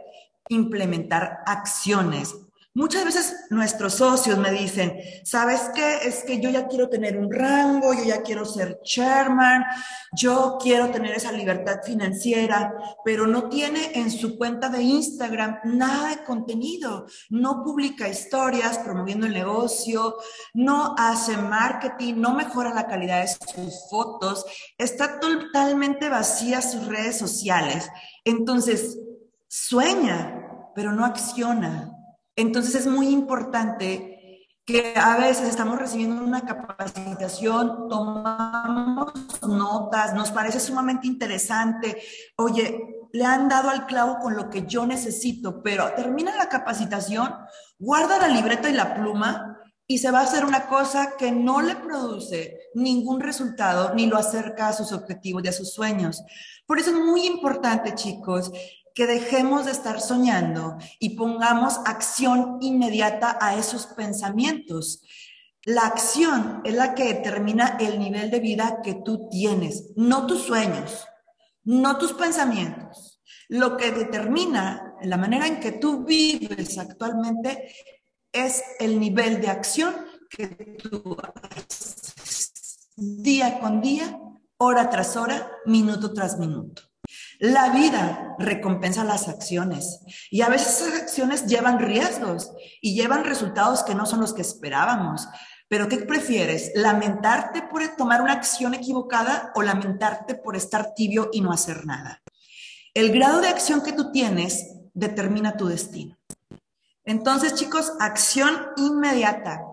[0.50, 2.36] implementar acciones.
[2.76, 6.08] Muchas veces nuestros socios me dicen, ¿sabes qué?
[6.08, 9.64] Es que yo ya quiero tener un rango, yo ya quiero ser chairman,
[10.12, 12.74] yo quiero tener esa libertad financiera,
[13.06, 19.28] pero no tiene en su cuenta de Instagram nada de contenido, no publica historias promoviendo
[19.28, 20.16] el negocio,
[20.56, 24.48] no hace marketing, no mejora la calidad de sus fotos,
[24.80, 27.88] está totalmente vacía sus redes sociales.
[28.26, 28.98] Entonces,
[29.48, 31.93] sueña, pero no acciona.
[32.36, 40.60] Entonces es muy importante que a veces estamos recibiendo una capacitación, tomamos notas, nos parece
[40.60, 42.02] sumamente interesante,
[42.38, 42.80] oye,
[43.12, 47.34] le han dado al clavo con lo que yo necesito, pero termina la capacitación,
[47.78, 51.62] guarda la libreta y la pluma y se va a hacer una cosa que no
[51.62, 56.24] le produce ningún resultado ni lo acerca a sus objetivos y a sus sueños.
[56.66, 58.50] Por eso es muy importante, chicos,
[58.94, 65.02] que dejemos de estar soñando y pongamos acción inmediata a esos pensamientos.
[65.66, 70.44] La acción es la que determina el nivel de vida que tú tienes, no tus
[70.44, 71.06] sueños,
[71.64, 73.22] no tus pensamientos.
[73.50, 77.74] Lo que determina la manera en que tú vives actualmente
[78.32, 79.94] es el nivel de acción
[80.30, 82.14] que tú haces
[82.96, 84.20] día con día,
[84.58, 86.93] hora tras hora, minuto tras minuto.
[87.44, 90.00] La vida recompensa las acciones
[90.32, 94.42] y a veces esas acciones llevan riesgos y llevan resultados que no son los que
[94.42, 95.28] esperábamos.
[95.68, 96.72] Pero ¿qué prefieres?
[96.74, 102.24] ¿Lamentarte por tomar una acción equivocada o lamentarte por estar tibio y no hacer nada?
[102.94, 106.18] El grado de acción que tú tienes determina tu destino.
[107.04, 109.64] Entonces, chicos, acción inmediata.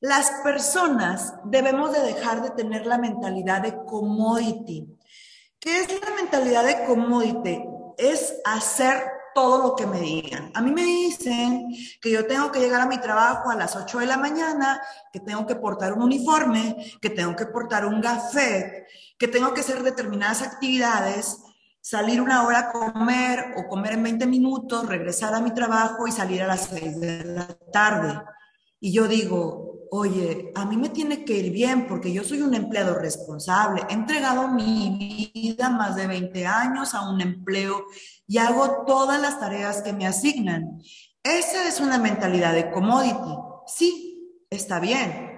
[0.00, 4.95] Las personas debemos de dejar de tener la mentalidad de commodity.
[5.66, 7.60] ¿Qué es la mentalidad de commodity?
[7.98, 9.02] Es hacer
[9.34, 10.52] todo lo que me digan.
[10.54, 13.98] A mí me dicen que yo tengo que llegar a mi trabajo a las 8
[13.98, 14.80] de la mañana,
[15.12, 18.86] que tengo que portar un uniforme, que tengo que portar un café,
[19.18, 21.38] que tengo que hacer determinadas actividades,
[21.80, 26.12] salir una hora a comer o comer en 20 minutos, regresar a mi trabajo y
[26.12, 28.20] salir a las 6 de la tarde.
[28.78, 32.54] Y yo digo, oye, a mí me tiene que ir bien porque yo soy un
[32.54, 33.82] empleado responsable.
[33.88, 37.84] He entregado mi vida más de 20 años a un empleo
[38.26, 40.80] y hago todas las tareas que me asignan.
[41.22, 43.36] Esa es una mentalidad de commodity.
[43.66, 45.30] Sí, está bien.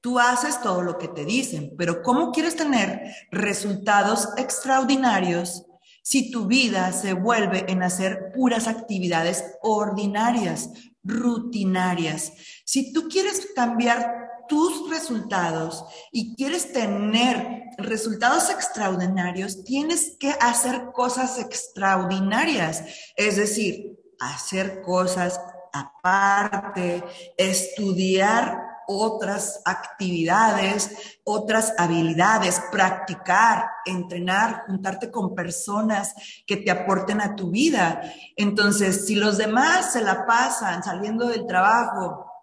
[0.00, 5.66] Tú haces todo lo que te dicen, pero ¿cómo quieres tener resultados extraordinarios
[6.02, 10.70] si tu vida se vuelve en hacer puras actividades ordinarias,
[11.06, 12.32] rutinarias.
[12.64, 21.38] Si tú quieres cambiar tus resultados y quieres tener resultados extraordinarios, tienes que hacer cosas
[21.38, 22.84] extraordinarias,
[23.16, 25.40] es decir, hacer cosas
[25.72, 27.02] aparte,
[27.36, 36.14] estudiar otras actividades, otras habilidades, practicar, entrenar, juntarte con personas
[36.46, 38.02] que te aporten a tu vida.
[38.36, 42.35] Entonces, si los demás se la pasan saliendo del trabajo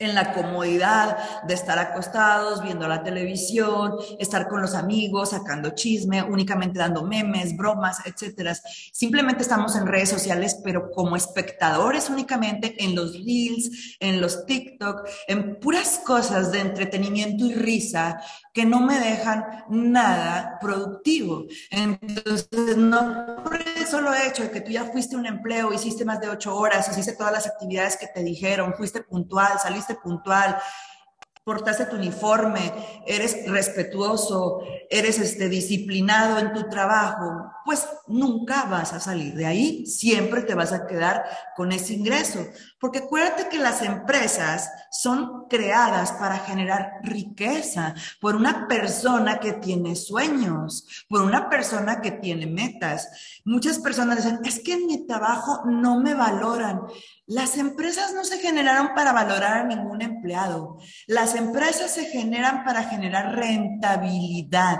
[0.00, 6.22] en la comodidad de estar acostados, viendo la televisión, estar con los amigos, sacando chisme,
[6.22, 8.56] únicamente dando memes, bromas, etcétera.
[8.92, 15.06] Simplemente estamos en redes sociales, pero como espectadores únicamente en los reels, en los TikTok,
[15.28, 18.20] en puras cosas de entretenimiento y risa
[18.54, 21.44] que no me dejan nada productivo.
[21.70, 26.28] Entonces, no por solo hecho de que tú ya fuiste un empleo, hiciste más de
[26.28, 30.60] ocho horas, hiciste todas las actividades que te dijeron, fuiste puntual, saliste puntual,
[31.50, 32.72] portaste tu uniforme,
[33.04, 39.84] eres respetuoso, eres este, disciplinado en tu trabajo, pues nunca vas a salir de ahí,
[39.84, 41.24] siempre te vas a quedar
[41.56, 42.46] con ese ingreso.
[42.78, 49.96] Porque acuérdate que las empresas son creadas para generar riqueza por una persona que tiene
[49.96, 53.40] sueños, por una persona que tiene metas.
[53.44, 56.82] Muchas personas dicen, es que en mi trabajo no me valoran.
[57.26, 60.00] Las empresas no se generaron para valorar a ningún
[61.06, 64.78] Las empresas se generan para generar rentabilidad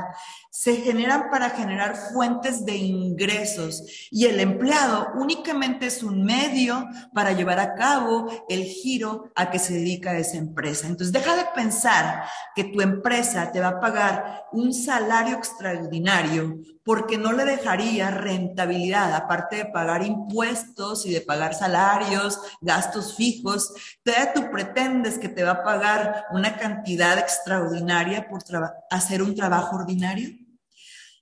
[0.51, 7.33] se generan para generar fuentes de ingresos y el empleado únicamente es un medio para
[7.33, 10.89] llevar a cabo el giro a que se dedica esa empresa.
[10.89, 12.25] Entonces, deja de pensar
[12.57, 19.15] que tu empresa te va a pagar un salario extraordinario porque no le dejaría rentabilidad,
[19.15, 23.73] aparte de pagar impuestos y de pagar salarios, gastos fijos.
[24.03, 28.43] Todavía tú pretendes que te va a pagar una cantidad extraordinaria por
[28.91, 30.31] hacer un trabajo ordinario.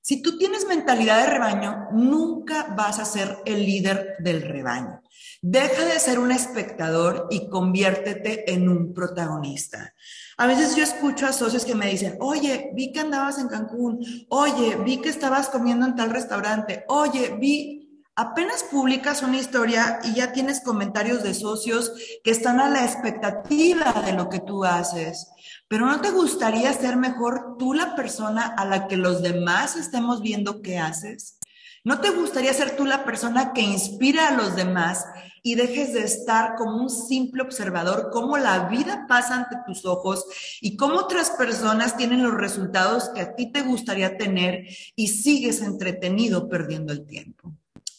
[0.09, 5.03] Si tú tienes mentalidad de rebaño, nunca vas a ser el líder del rebaño.
[5.43, 9.93] Deja de ser un espectador y conviértete en un protagonista.
[10.39, 14.01] A veces yo escucho a socios que me dicen, oye, vi que andabas en Cancún,
[14.31, 20.15] oye, vi que estabas comiendo en tal restaurante, oye, vi, apenas publicas una historia y
[20.15, 21.93] ya tienes comentarios de socios
[22.25, 25.29] que están a la expectativa de lo que tú haces.
[25.69, 30.23] Pero ¿no te gustaría ser mejor tú la persona a la que los demás estemos
[30.23, 31.39] viendo qué haces?
[31.85, 35.05] ¿No te gustaría ser tú la persona que inspira a los demás
[35.43, 40.25] y dejes de estar como un simple observador, cómo la vida pasa ante tus ojos
[40.61, 44.67] y cómo otras personas tienen los resultados que a ti te gustaría tener
[44.97, 47.58] y sigues entretenido perdiendo el tiempo?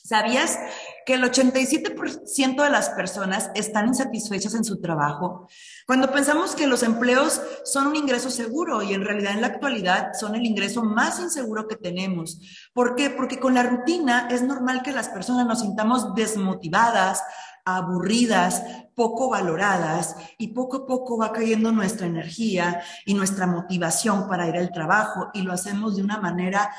[0.10, 0.58] ¿Sabías
[1.06, 5.48] que el 87% de las personas están insatisfechas en su trabajo?
[5.86, 10.14] Cuando pensamos que los empleos son un ingreso seguro y en realidad en la actualidad
[10.20, 12.40] son el ingreso más inseguro que tenemos.
[12.74, 13.12] ¿Por qué?
[13.12, 17.22] Porque con la rutina es normal que las personas nos sintamos desmotivadas,
[17.64, 18.64] aburridas,
[18.96, 24.58] poco valoradas y poco a poco va cayendo nuestra energía y nuestra motivación para ir
[24.58, 26.72] al trabajo y lo hacemos de una manera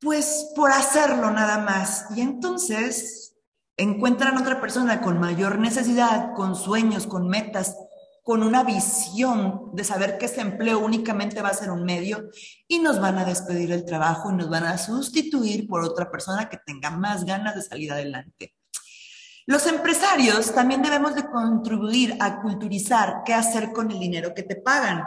[0.00, 2.06] pues por hacerlo nada más.
[2.14, 3.34] Y entonces
[3.76, 7.76] encuentran otra persona con mayor necesidad, con sueños, con metas,
[8.22, 12.28] con una visión de saber que ese empleo únicamente va a ser un medio
[12.68, 16.48] y nos van a despedir el trabajo y nos van a sustituir por otra persona
[16.48, 18.54] que tenga más ganas de salir adelante.
[19.46, 24.56] Los empresarios también debemos de contribuir a culturizar qué hacer con el dinero que te
[24.56, 25.02] pagan.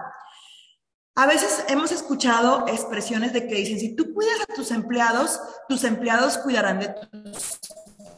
[1.15, 5.39] A veces hemos escuchado expresiones de que dicen, si tú cuidas a tus empleados,
[5.69, 7.59] tus empleados cuidarán de tus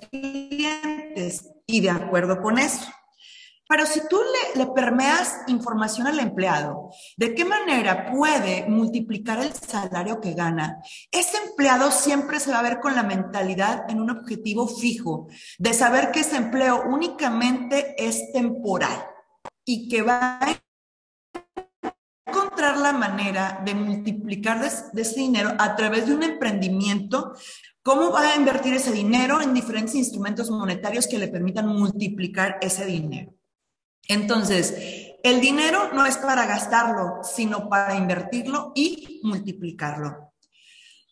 [0.10, 1.50] clientes.
[1.68, 2.86] Y de acuerdo con eso.
[3.68, 4.18] Pero si tú
[4.54, 10.78] le, le, permeas información al empleado, de qué manera puede multiplicar el salario que gana,
[11.12, 15.28] ese empleado siempre se va a ver con la mentalidad en un objetivo fijo,
[15.58, 19.04] de saber que ese empleo únicamente es temporal
[19.66, 20.65] y que va a
[22.74, 27.34] la manera de multiplicar de, ese dinero a través de un emprendimiento,
[27.84, 32.86] cómo va a invertir ese dinero en diferentes instrumentos monetarios que le permitan multiplicar ese
[32.86, 33.34] dinero.
[34.08, 40.34] Entonces, el dinero no es para gastarlo, sino para invertirlo y multiplicarlo.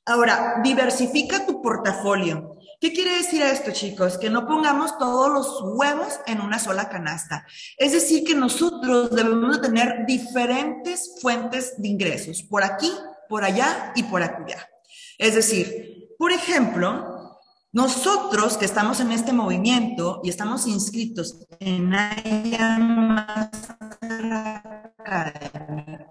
[0.06, 2.53] Ahora, diversifica tu portafolio.
[2.84, 4.18] ¿Qué quiere decir esto, chicos?
[4.18, 7.48] Que no pongamos todos los huevos en una sola canasta.
[7.78, 12.92] Es decir, que nosotros debemos tener diferentes fuentes de ingresos, por aquí,
[13.30, 14.70] por allá y por allá.
[15.18, 17.40] Es decir, por ejemplo,
[17.72, 21.94] nosotros que estamos en este movimiento y estamos inscritos en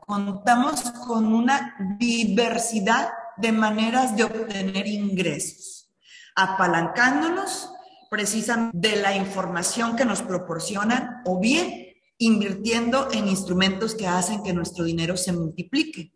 [0.06, 5.71] contamos con una diversidad de maneras de obtener ingresos
[6.34, 7.72] apalancándonos
[8.10, 14.52] precisamente de la información que nos proporcionan o bien invirtiendo en instrumentos que hacen que
[14.52, 16.12] nuestro dinero se multiplique.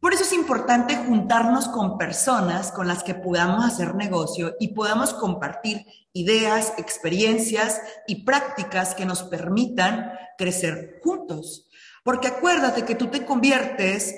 [0.00, 5.14] Por eso es importante juntarnos con personas con las que podamos hacer negocio y podamos
[5.14, 11.68] compartir ideas, experiencias y prácticas que nos permitan crecer juntos.
[12.02, 14.14] Porque acuérdate que tú te conviertes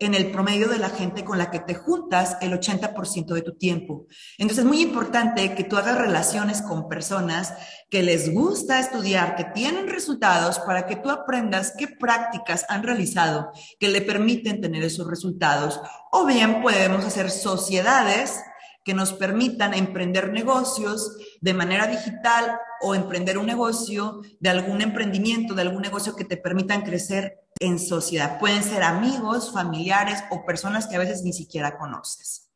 [0.00, 3.56] en el promedio de la gente con la que te juntas el 80% de tu
[3.56, 4.06] tiempo.
[4.38, 7.52] Entonces es muy importante que tú hagas relaciones con personas
[7.90, 13.52] que les gusta estudiar, que tienen resultados, para que tú aprendas qué prácticas han realizado
[13.78, 15.80] que le permiten tener esos resultados.
[16.10, 18.40] O bien podemos hacer sociedades
[18.82, 25.52] que nos permitan emprender negocios de manera digital o emprender un negocio de algún emprendimiento,
[25.52, 28.40] de algún negocio que te permitan crecer en sociedad.
[28.40, 32.50] Pueden ser amigos, familiares o personas que a veces ni siquiera conoces.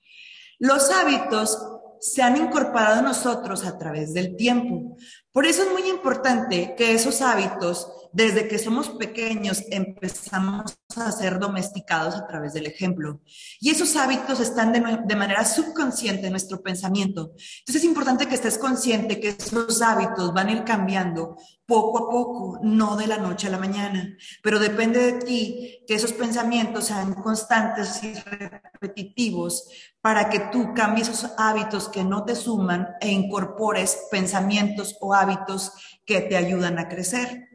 [0.58, 1.58] Los hábitos
[2.00, 4.96] se han incorporado a nosotros a través del tiempo.
[5.32, 11.40] Por eso es muy importante que esos hábitos desde que somos pequeños empezamos a ser
[11.40, 13.20] domesticados a través del ejemplo.
[13.60, 17.32] Y esos hábitos están de, manera subconsciente en nuestro pensamiento.
[17.32, 21.36] Entonces es importante que estés consciente que esos hábitos van a ir cambiando
[21.66, 24.16] poco a poco, no de la noche a la mañana.
[24.44, 29.68] Pero depende de ti que esos pensamientos sean constantes y repetitivos
[30.00, 35.72] para que tú cambies esos hábitos que no te suman e incorpores pensamientos o hábitos
[36.06, 37.48] que te ayudan a crecer.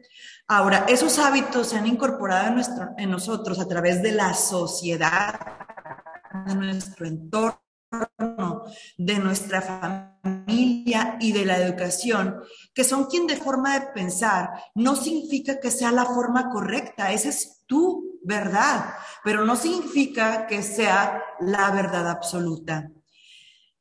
[0.52, 5.38] Ahora, esos hábitos se han incorporado en, nuestro, en nosotros a través de la sociedad,
[6.44, 8.64] de nuestro entorno,
[8.98, 12.40] de nuestra familia y de la educación,
[12.74, 17.28] que son quien de forma de pensar no significa que sea la forma correcta, esa
[17.28, 18.86] es tu verdad,
[19.22, 22.90] pero no significa que sea la verdad absoluta.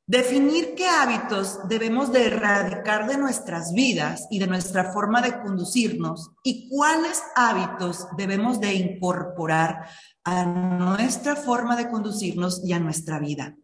[0.10, 6.32] Definir qué hábitos debemos de erradicar de nuestras vidas y de nuestra forma de conducirnos
[6.44, 9.88] y cuáles hábitos debemos de incorporar
[10.24, 13.56] a nuestra forma de conducirnos y a nuestra vida.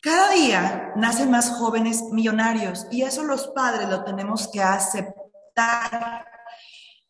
[0.00, 6.24] Cada día nacen más jóvenes millonarios y eso los padres lo tenemos que aceptar,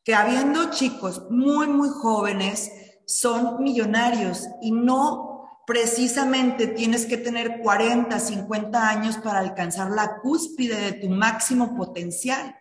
[0.02, 2.72] que habiendo chicos muy, muy jóvenes,
[3.06, 5.27] son millonarios y no
[5.68, 12.56] precisamente tienes que tener 40, 50 años para alcanzar la cúspide de tu máximo potencial.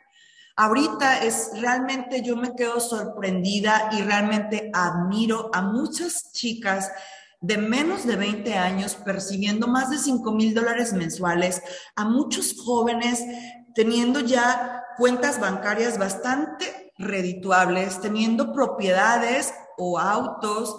[0.58, 6.92] Ahorita es realmente, yo me quedo sorprendida y realmente admiro a muchas chicas
[7.40, 11.62] de menos de 20 años percibiendo más de 5 mil dólares mensuales,
[11.96, 13.24] a muchos jóvenes
[13.74, 20.76] teniendo ya cuentas bancarias bastante redituables, teniendo propiedades o autos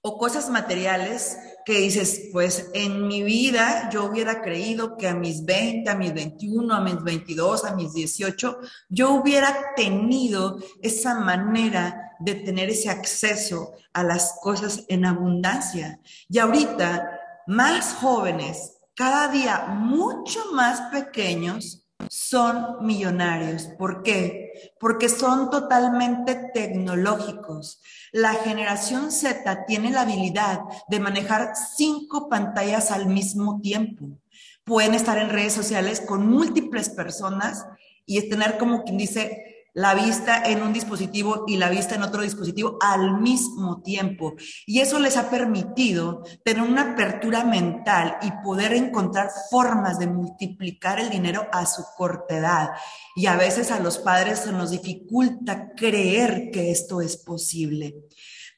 [0.00, 5.44] o cosas materiales que dices, pues en mi vida yo hubiera creído que a mis
[5.44, 8.58] 20, a mis 21, a mis 22, a mis 18,
[8.88, 16.00] yo hubiera tenido esa manera de tener ese acceso a las cosas en abundancia.
[16.28, 23.64] Y ahorita, más jóvenes, cada día mucho más pequeños, son millonarios.
[23.78, 24.52] ¿Por qué?
[24.78, 27.80] Porque son totalmente tecnológicos.
[28.12, 34.18] La generación Z tiene la habilidad de manejar cinco pantallas al mismo tiempo.
[34.64, 37.66] Pueden estar en redes sociales con múltiples personas
[38.06, 42.22] y tener como quien dice la vista en un dispositivo y la vista en otro
[42.22, 44.34] dispositivo al mismo tiempo.
[44.66, 51.00] Y eso les ha permitido tener una apertura mental y poder encontrar formas de multiplicar
[51.00, 52.70] el dinero a su corta edad.
[53.16, 57.94] Y a veces a los padres se nos dificulta creer que esto es posible.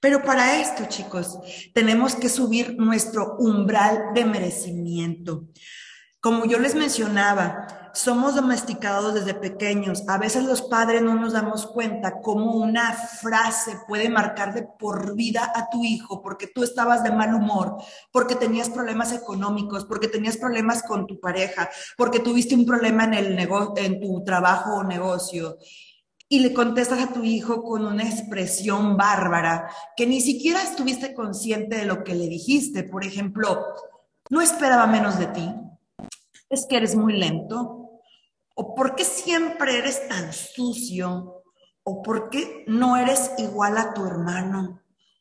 [0.00, 1.38] Pero para esto, chicos,
[1.72, 5.46] tenemos que subir nuestro umbral de merecimiento.
[6.20, 10.02] Como yo les mencionaba, somos domesticados desde pequeños.
[10.08, 15.14] A veces los padres no nos damos cuenta cómo una frase puede marcar de por
[15.14, 17.76] vida a tu hijo porque tú estabas de mal humor,
[18.12, 23.14] porque tenías problemas económicos, porque tenías problemas con tu pareja, porque tuviste un problema en,
[23.14, 25.56] el en tu trabajo o negocio.
[26.28, 31.76] Y le contestas a tu hijo con una expresión bárbara que ni siquiera estuviste consciente
[31.76, 32.82] de lo que le dijiste.
[32.82, 33.64] Por ejemplo,
[34.30, 35.54] no esperaba menos de ti,
[36.48, 37.83] es que eres muy lento,
[38.54, 41.42] ¿O por qué siempre eres tan sucio?
[41.82, 44.80] ¿O por qué no eres igual a tu hermano?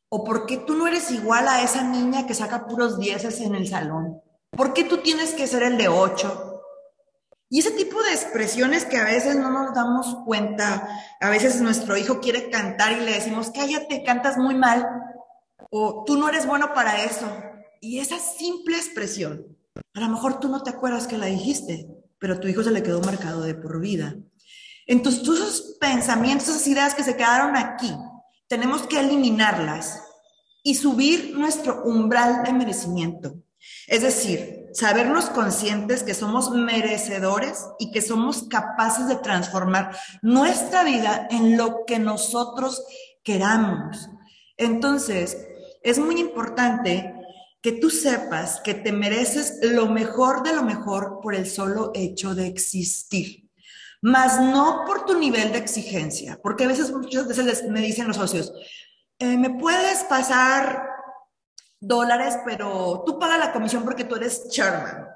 [0.09, 3.55] ¿O por qué tú no eres igual a esa niña que saca puros dieces en
[3.55, 4.21] el salón?
[4.51, 6.61] ¿Por qué tú tienes que ser el de ocho?
[7.49, 10.88] Y ese tipo de expresiones que a veces no nos damos cuenta,
[11.19, 14.88] a veces nuestro hijo quiere cantar y le decimos, cállate, cantas muy mal,
[15.69, 17.27] o tú no eres bueno para eso.
[17.81, 19.57] Y esa simple expresión,
[19.95, 22.82] a lo mejor tú no te acuerdas que la dijiste, pero tu hijo se le
[22.82, 24.15] quedó marcado de por vida.
[24.88, 27.93] Entonces, todos esos pensamientos, esas ideas que se quedaron aquí,
[28.47, 30.01] tenemos que eliminarlas
[30.63, 33.36] y subir nuestro umbral de merecimiento.
[33.88, 41.28] Es decir, sabernos conscientes que somos merecedores y que somos capaces de transformar nuestra vida
[41.30, 42.86] en lo que nosotros
[43.21, 44.07] queramos.
[44.55, 45.38] Entonces,
[45.82, 47.13] es muy importante
[47.64, 52.36] que tú sepas que te mereces lo mejor de lo mejor por el solo hecho
[52.36, 53.49] de existir,
[54.01, 58.18] más no por tu nivel de exigencia, porque a veces, muchas veces me dicen los
[58.18, 58.51] socios,
[59.18, 60.89] eh, me puedes pasar
[61.80, 65.07] dólares, pero tú pagas la comisión porque tú eres chairman.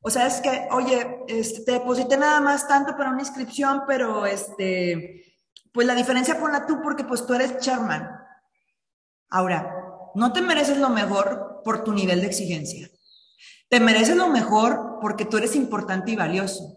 [0.00, 4.26] O sea, es que, oye, este, te deposité nada más tanto para una inscripción, pero
[4.26, 5.36] este,
[5.72, 8.10] pues la diferencia ponla tú porque pues tú eres chairman.
[9.30, 9.81] Ahora,
[10.14, 12.90] no te mereces lo mejor por tu nivel de exigencia.
[13.68, 16.76] Te mereces lo mejor porque tú eres importante y valioso,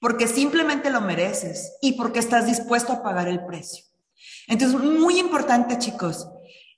[0.00, 3.84] porque simplemente lo mereces y porque estás dispuesto a pagar el precio.
[4.46, 6.28] Entonces, muy importante, chicos,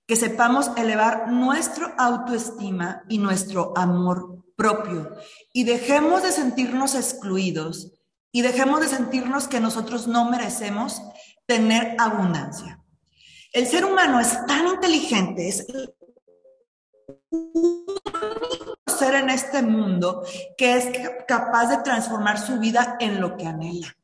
[0.06, 5.14] que sepamos elevar nuestro autoestima y nuestro amor propio
[5.52, 7.92] y dejemos de sentirnos excluidos
[8.32, 11.02] y dejemos de sentirnos que nosotros no merecemos
[11.46, 12.82] tener abundancia.
[13.52, 15.66] El ser humano es tan inteligente, es
[18.98, 20.22] ser en este mundo
[20.56, 20.86] que es
[21.26, 23.96] capaz de transformar su vida en lo que anhela.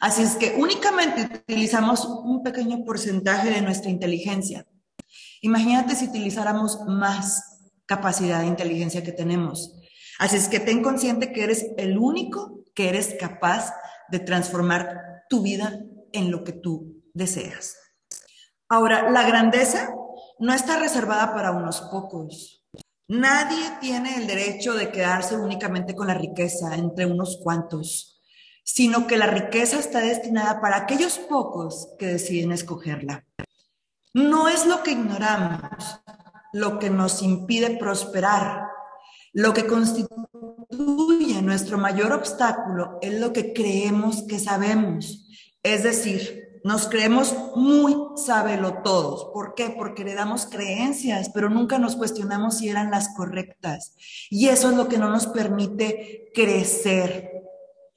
[0.00, 4.66] Así es que únicamente utilizamos un pequeño porcentaje de nuestra inteligencia.
[5.40, 9.74] Imagínate si utilizáramos más capacidad de inteligencia que tenemos.
[10.18, 13.72] Así es que ten consciente que eres el único que eres capaz
[14.08, 15.80] de transformar tu vida
[16.12, 17.76] en lo que tú deseas.
[18.68, 19.90] Ahora, la grandeza
[20.38, 22.64] no está reservada para unos pocos.
[23.08, 28.20] Nadie tiene el derecho de quedarse únicamente con la riqueza entre unos cuantos,
[28.64, 33.24] sino que la riqueza está destinada para aquellos pocos que deciden escogerla.
[34.12, 36.00] No es lo que ignoramos
[36.56, 38.68] lo que nos impide prosperar.
[39.32, 45.28] Lo que constituye nuestro mayor obstáculo es lo que creemos que sabemos.
[45.62, 49.26] Es decir, nos creemos muy sábelo todos.
[49.32, 49.70] ¿Por qué?
[49.70, 53.94] Porque le damos creencias, pero nunca nos cuestionamos si eran las correctas.
[54.30, 57.30] Y eso es lo que no nos permite crecer,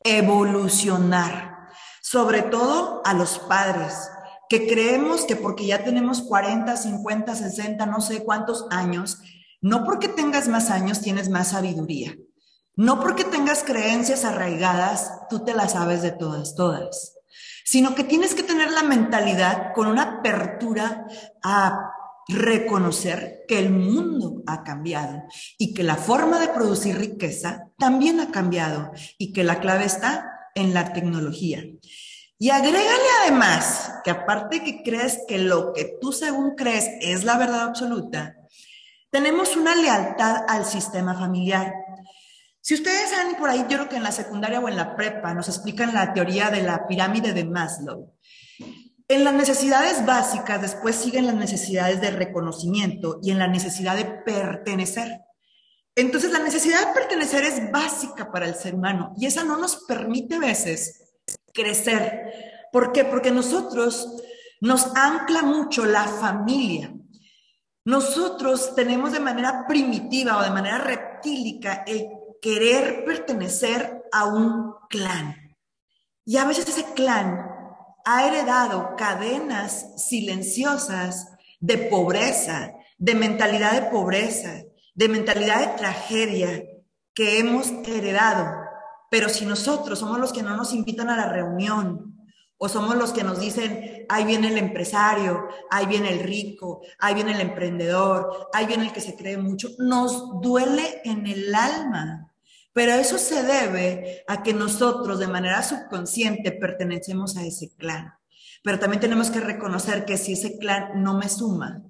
[0.03, 1.67] evolucionar.
[2.03, 4.07] Sobre todo a los padres,
[4.49, 9.19] que creemos que porque ya tenemos 40, 50, 60, no sé cuántos años,
[9.61, 12.15] no porque tengas más años tienes más sabiduría.
[12.75, 17.15] No porque tengas creencias arraigadas, tú te las sabes de todas, todas
[17.69, 21.05] sino que tienes que tener la mentalidad con una apertura
[21.43, 21.91] a
[22.27, 25.21] reconocer que el mundo ha cambiado
[25.59, 30.49] y que la forma de producir riqueza también ha cambiado y que la clave está
[30.55, 31.63] en la tecnología.
[32.39, 37.37] Y agrégale además que aparte que crees que lo que tú según crees es la
[37.37, 38.35] verdad absoluta,
[39.11, 41.71] tenemos una lealtad al sistema familiar.
[42.69, 45.33] Si ustedes saben por ahí, yo creo que en la secundaria o en la prepa
[45.33, 48.13] nos explican la teoría de la pirámide de Maslow.
[49.07, 54.05] En las necesidades básicas después siguen las necesidades de reconocimiento y en la necesidad de
[54.05, 55.21] pertenecer.
[55.95, 59.85] Entonces la necesidad de pertenecer es básica para el ser humano y esa no nos
[59.87, 61.15] permite a veces
[61.51, 62.67] crecer.
[62.71, 63.03] ¿Por qué?
[63.03, 64.21] Porque nosotros
[64.61, 66.93] nos ancla mucho la familia.
[67.83, 75.55] Nosotros tenemos de manera primitiva o de manera reptílica el querer pertenecer a un clan.
[76.25, 77.45] Y a veces ese clan
[78.05, 84.63] ha heredado cadenas silenciosas de pobreza, de mentalidad de pobreza,
[84.93, 86.63] de mentalidad de tragedia
[87.13, 88.51] que hemos heredado.
[89.09, 92.09] Pero si nosotros somos los que no nos invitan a la reunión,
[92.61, 97.15] o somos los que nos dicen, ahí viene el empresario, ahí viene el rico, ahí
[97.15, 102.28] viene el emprendedor, ahí viene el que se cree mucho, nos duele en el alma
[102.79, 108.13] pero eso se debe a que nosotros de manera subconsciente pertenecemos a ese clan.
[108.63, 111.83] Pero también tenemos que reconocer que si ese clan no me suma,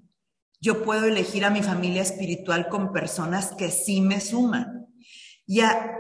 [0.59, 4.87] yo puedo elegir a mi familia espiritual con personas que sí me suman.
[5.45, 5.95] Ya,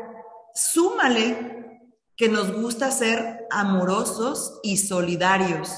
[0.55, 1.83] súmale
[2.17, 5.71] que nos gusta ser amorosos y solidarios.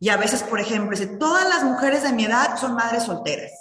[0.00, 3.52] Y a veces, por ejemplo, dice, todas las mujeres de mi edad son madres solteras.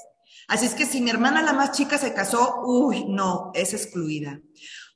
[0.49, 4.41] Así es que si mi hermana la más chica se casó, uy, no, es excluida.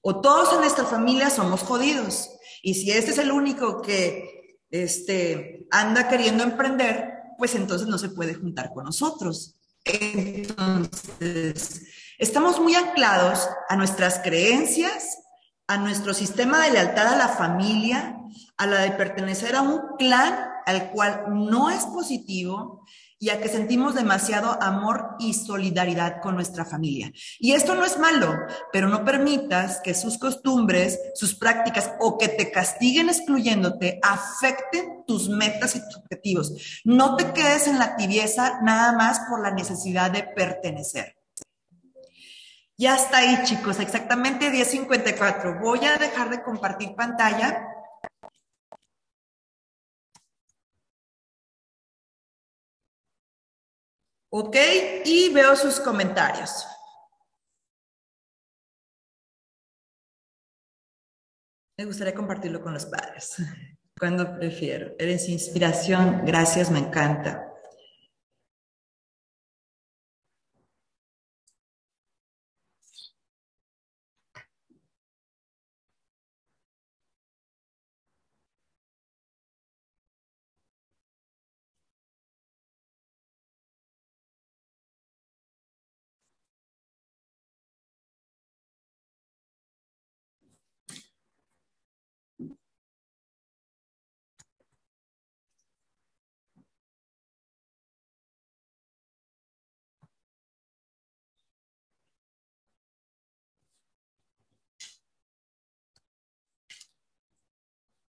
[0.05, 2.29] O todos en nuestra familia somos jodidos.
[2.61, 8.09] Y si este es el único que este, anda queriendo emprender, pues entonces no se
[8.09, 9.55] puede juntar con nosotros.
[9.85, 11.83] Entonces,
[12.17, 15.19] estamos muy anclados a nuestras creencias,
[15.67, 18.17] a nuestro sistema de lealtad a la familia,
[18.57, 22.85] a la de pertenecer a un clan al cual no es positivo
[23.23, 27.09] y a que sentimos demasiado amor y solidaridad con nuestra familia.
[27.39, 28.35] Y esto no es malo,
[28.73, 35.29] pero no permitas que sus costumbres, sus prácticas o que te castiguen excluyéndote afecten tus
[35.29, 36.81] metas y tus objetivos.
[36.83, 41.15] No te quedes en la tibieza nada más por la necesidad de pertenecer.
[42.75, 45.61] Ya está ahí, chicos, exactamente 10.54.
[45.61, 47.72] Voy a dejar de compartir pantalla
[54.35, 54.55] ¿Ok?
[55.05, 56.65] Y veo sus comentarios.
[61.77, 63.35] Me gustaría compartirlo con los padres.
[63.99, 64.95] Cuando prefiero.
[64.97, 66.23] Eres inspiración.
[66.25, 67.52] Gracias, me encanta.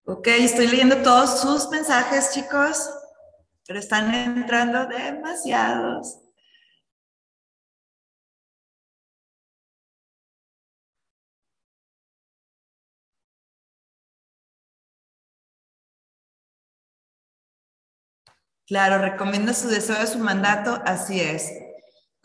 [0.07, 2.91] Ok, estoy leyendo todos sus mensajes, chicos,
[3.65, 6.19] pero están entrando demasiados.
[18.67, 21.51] Claro, recomiendo su deseo de su mandato, así es.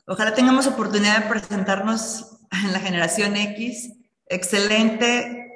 [0.07, 3.91] Ojalá tengamos oportunidad de presentarnos en la generación X.
[4.27, 5.50] Excelente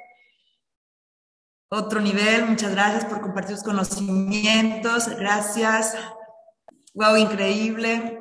[1.75, 2.47] otro nivel.
[2.47, 5.09] Muchas gracias por compartir sus conocimientos.
[5.17, 5.97] Gracias.
[6.95, 8.21] Wow, increíble.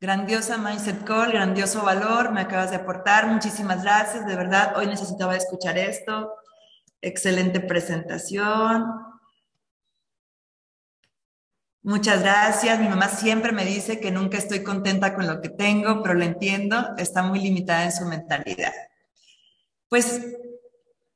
[0.00, 3.26] Grandiosa Mindset Call, grandioso valor, me acabas de aportar.
[3.26, 6.36] Muchísimas gracias, de verdad, hoy necesitaba escuchar esto.
[7.00, 9.07] Excelente presentación.
[11.88, 12.78] Muchas gracias.
[12.78, 16.22] Mi mamá siempre me dice que nunca estoy contenta con lo que tengo, pero lo
[16.22, 18.74] entiendo, está muy limitada en su mentalidad.
[19.88, 20.20] Pues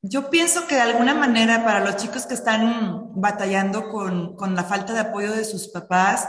[0.01, 4.64] yo pienso que de alguna manera para los chicos que están batallando con, con la
[4.64, 6.27] falta de apoyo de sus papás,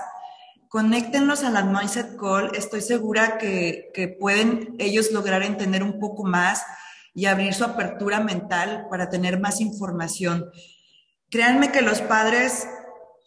[0.68, 2.52] conéctenlos a la Mindset Call.
[2.54, 6.66] Estoy segura que, que pueden ellos lograr entender un poco más
[7.14, 10.52] y abrir su apertura mental para tener más información.
[11.30, 12.68] Créanme que los padres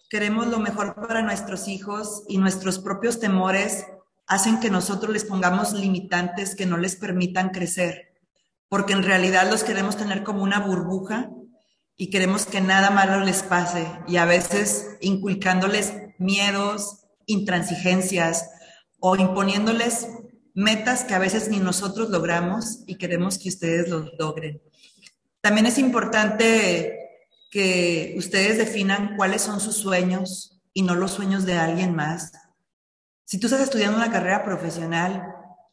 [0.08, 3.86] queremos lo mejor para nuestros hijos y nuestros propios temores
[4.26, 8.14] hacen que nosotros les pongamos limitantes que no les permitan crecer,
[8.68, 11.30] porque en realidad los queremos tener como una burbuja
[11.96, 18.50] y queremos que nada malo les pase y a veces inculcándoles miedos, intransigencias
[18.98, 20.08] o imponiéndoles
[20.54, 24.62] metas que a veces ni nosotros logramos y queremos que ustedes los logren.
[25.40, 27.05] También es importante
[27.50, 32.32] que ustedes definan cuáles son sus sueños y no los sueños de alguien más.
[33.24, 35.22] Si tú estás estudiando una carrera profesional,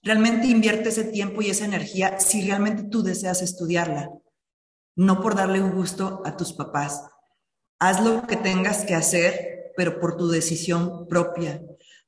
[0.01, 4.11] realmente invierte ese tiempo y esa energía si realmente tú deseas estudiarla,
[4.95, 7.03] no por darle un gusto a tus papás.
[7.79, 11.61] Haz lo que tengas que hacer, pero por tu decisión propia,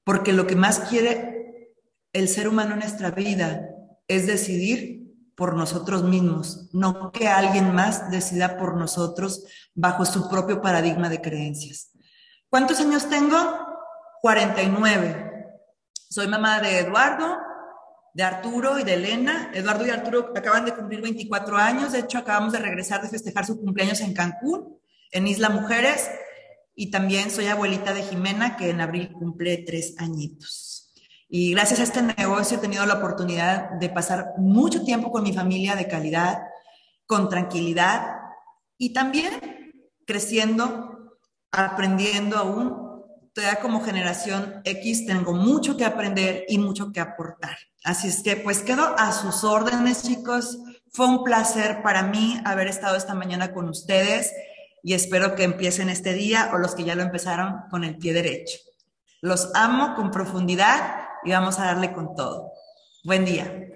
[0.03, 1.73] porque lo que más quiere
[2.13, 3.69] el ser humano en nuestra vida
[4.07, 5.04] es decidir
[5.35, 11.21] por nosotros mismos, no que alguien más decida por nosotros bajo su propio paradigma de
[11.21, 11.91] creencias.
[12.49, 13.37] ¿Cuántos años tengo?
[14.21, 15.59] 49.
[16.09, 17.37] Soy mamá de Eduardo,
[18.13, 19.51] de Arturo y de Elena.
[19.53, 23.45] Eduardo y Arturo acaban de cumplir 24 años, de hecho acabamos de regresar de festejar
[23.45, 24.79] su cumpleaños en Cancún,
[25.11, 26.09] en Isla Mujeres,
[26.73, 30.84] y también soy abuelita de Jimena, que en abril cumple tres añitos.
[31.27, 35.33] Y gracias a este negocio he tenido la oportunidad de pasar mucho tiempo con mi
[35.33, 36.43] familia de calidad,
[37.07, 38.17] con tranquilidad
[38.77, 39.73] y también
[40.05, 41.17] creciendo,
[41.51, 42.85] aprendiendo aún.
[43.33, 47.57] Todavía como generación X tengo mucho que aprender y mucho que aportar.
[47.83, 50.57] Así es que pues quedo a sus órdenes, chicos.
[50.89, 54.31] Fue un placer para mí haber estado esta mañana con ustedes
[54.81, 58.13] y espero que empiecen este día o los que ya lo empezaron con el pie
[58.13, 58.57] derecho.
[59.19, 62.51] Los amo con profundidad y vamos a darle con todo.
[63.03, 63.74] Buen día.